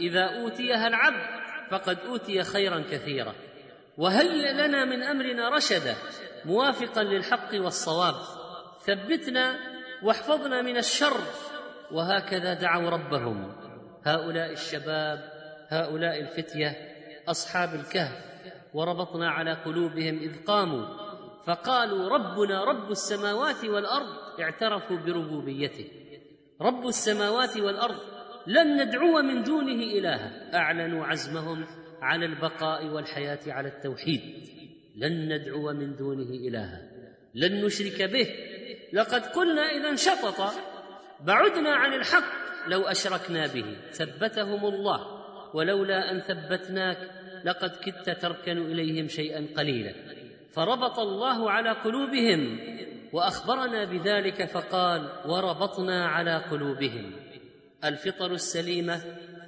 [0.00, 3.34] إذا أوتيها العبد فقد أوتي خيرا كثيرا
[3.98, 5.96] وهيئ لنا من أمرنا رشدا
[6.44, 8.14] موافقا للحق والصواب
[8.86, 9.54] ثبتنا
[10.02, 11.18] واحفظنا من الشر
[11.92, 13.56] وهكذا دعوا ربهم
[14.06, 15.32] هؤلاء الشباب
[15.68, 16.76] هؤلاء الفتيه
[17.28, 18.31] اصحاب الكهف
[18.74, 20.86] وربطنا على قلوبهم اذ قاموا
[21.46, 25.88] فقالوا ربنا رب السماوات والارض اعترفوا بربوبيته
[26.60, 27.96] رب السماوات والارض
[28.46, 31.64] لن ندعو من دونه الها اعلنوا عزمهم
[32.02, 34.22] على البقاء والحياه على التوحيد
[34.96, 36.82] لن ندعو من دونه الها
[37.34, 38.28] لن نشرك به
[38.92, 40.50] لقد قلنا اذا شطط
[41.20, 45.22] بعدنا عن الحق لو اشركنا به ثبتهم الله
[45.56, 49.94] ولولا ان ثبتناك لقد كدت تركن اليهم شيئا قليلا
[50.52, 52.58] فربط الله على قلوبهم
[53.12, 57.12] واخبرنا بذلك فقال وربطنا على قلوبهم
[57.84, 59.00] الفطر السليمه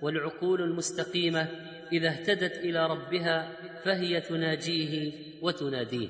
[0.02, 1.46] والعقول المستقيمه
[1.92, 3.52] اذا اهتدت الى ربها
[3.84, 6.08] فهي تناجيه وتناديه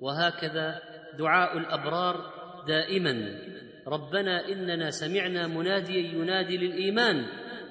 [0.00, 0.80] وهكذا
[1.18, 2.34] دعاء الابرار
[2.68, 3.38] دائما
[3.86, 7.24] ربنا اننا سمعنا مناديا ينادي للايمان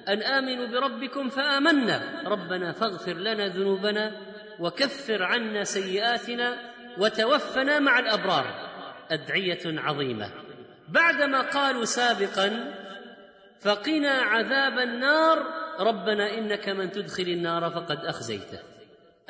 [0.08, 4.12] ان امنوا بربكم فامنا ربنا فاغفر لنا ذنوبنا
[4.58, 6.56] وكفر عنا سيئاتنا
[6.98, 8.54] وتوفنا مع الابرار
[9.10, 10.30] ادعيه عظيمه
[10.88, 12.74] بعدما قالوا سابقا
[13.60, 15.38] فقنا عذاب النار
[15.80, 18.58] ربنا انك من تدخل النار فقد اخزيته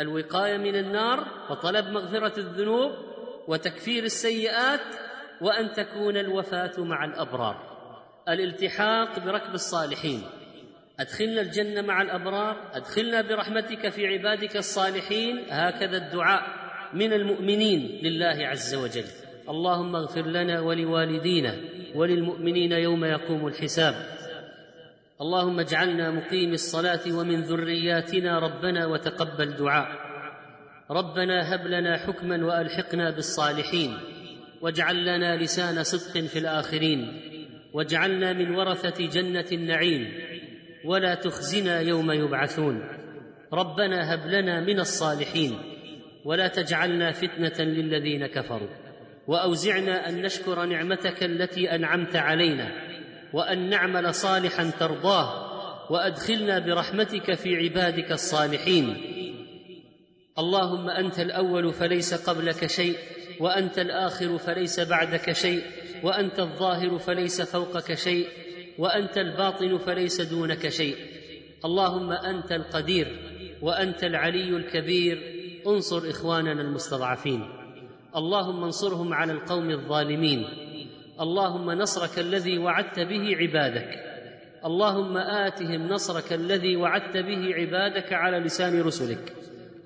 [0.01, 2.93] الوقايه من النار وطلب مغفره الذنوب
[3.49, 4.81] وتكفير السيئات
[5.41, 7.69] وان تكون الوفاه مع الابرار
[8.29, 10.23] الالتحاق بركب الصالحين
[11.01, 16.43] أدخلنا الجنة مع الأبرار أدخلنا برحمتك في عبادك الصالحين هكذا الدعاء
[16.95, 19.05] من المؤمنين لله عز وجل
[19.49, 21.55] اللهم اغفر لنا ولوالدينا
[21.95, 23.95] وللمؤمنين يوم يقوم الحساب
[25.21, 29.89] اللهم اجعلنا مقيم الصلاة ومن ذرياتنا ربنا وتقبل دعاء
[30.91, 33.99] ربنا هب لنا حكما وألحقنا بالصالحين
[34.63, 37.21] واجعل لنا لسان صدق في الآخرين
[37.73, 40.09] واجعلنا من ورثة جنة النعيم
[40.85, 42.85] ولا تخزنا يوم يبعثون
[43.53, 45.59] ربنا هب لنا من الصالحين
[46.25, 48.69] ولا تجعلنا فتنه للذين كفروا
[49.27, 52.73] واوزعنا ان نشكر نعمتك التي انعمت علينا
[53.33, 55.49] وان نعمل صالحا ترضاه
[55.93, 58.97] وادخلنا برحمتك في عبادك الصالحين
[60.39, 62.97] اللهم انت الاول فليس قبلك شيء
[63.41, 65.63] وانت الاخر فليس بعدك شيء
[66.03, 68.27] وانت الظاهر فليس فوقك شيء
[68.79, 70.97] وانت الباطن فليس دونك شيء
[71.65, 73.09] اللهم انت القدير
[73.63, 75.19] وانت العلي الكبير
[75.67, 77.49] انصر اخواننا المستضعفين
[78.17, 80.45] اللهم انصرهم على القوم الظالمين
[81.21, 84.05] اللهم نصرك الذي وعدت به عبادك
[84.65, 89.33] اللهم اتهم نصرك الذي وعدت به عبادك على لسان رسلك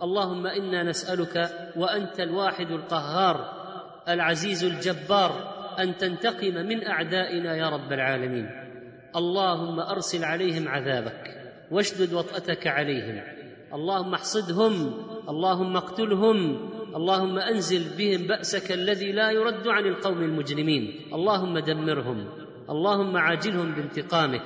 [0.03, 3.53] اللهم انا نسالك وانت الواحد القهار
[4.09, 8.62] العزيز الجبار ان تنتقم من اعدائنا يا رب العالمين
[9.17, 11.39] اللهم ارسل عليهم عذابك
[11.71, 13.21] واشدد وطأتك عليهم
[13.75, 14.93] اللهم احصدهم
[15.29, 16.57] اللهم اقتلهم
[16.97, 22.29] اللهم انزل بهم بأسك الذي لا يرد عن القوم المجرمين اللهم دمرهم
[22.71, 24.43] اللهم عاجلهم بانتقامك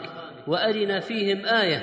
[0.47, 1.83] وارنا فيهم ايه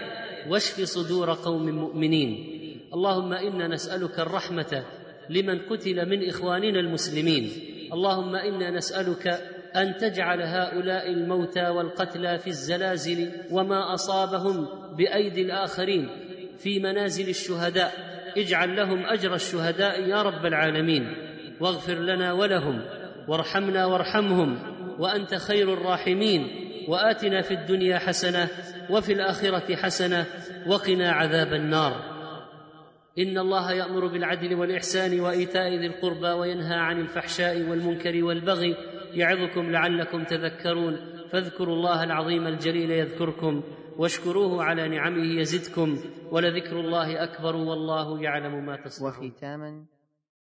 [0.50, 2.50] واشف صدور قوم مؤمنين
[2.94, 4.84] اللهم انا نسالك الرحمه
[5.30, 7.50] لمن قتل من اخواننا المسلمين
[7.94, 14.68] اللهم انا نسالك ان تجعل هؤلاء الموتى والقتلى في الزلازل وما اصابهم
[14.98, 16.10] بايدي الاخرين
[16.58, 17.92] في منازل الشهداء
[18.38, 21.14] اجعل لهم اجر الشهداء يا رب العالمين
[21.60, 22.82] واغفر لنا ولهم
[23.28, 24.60] وارحمنا وارحمهم
[25.00, 26.48] وانت خير الراحمين
[26.88, 28.48] واتنا في الدنيا حسنه
[28.90, 30.26] وفي الاخره حسنه
[30.68, 32.14] وقنا عذاب النار
[33.20, 38.76] ان الله يامر بالعدل والاحسان وايتاء ذي القربى وينهى عن الفحشاء والمنكر والبغي
[39.16, 40.98] يعظكم لعلكم تذكرون
[41.30, 43.64] فاذكروا الله العظيم الجليل يذكركم
[43.98, 45.98] واشكروه على نعمه يزدكم
[46.32, 49.93] ولذكر الله اكبر والله يعلم ما تصنعون وختاما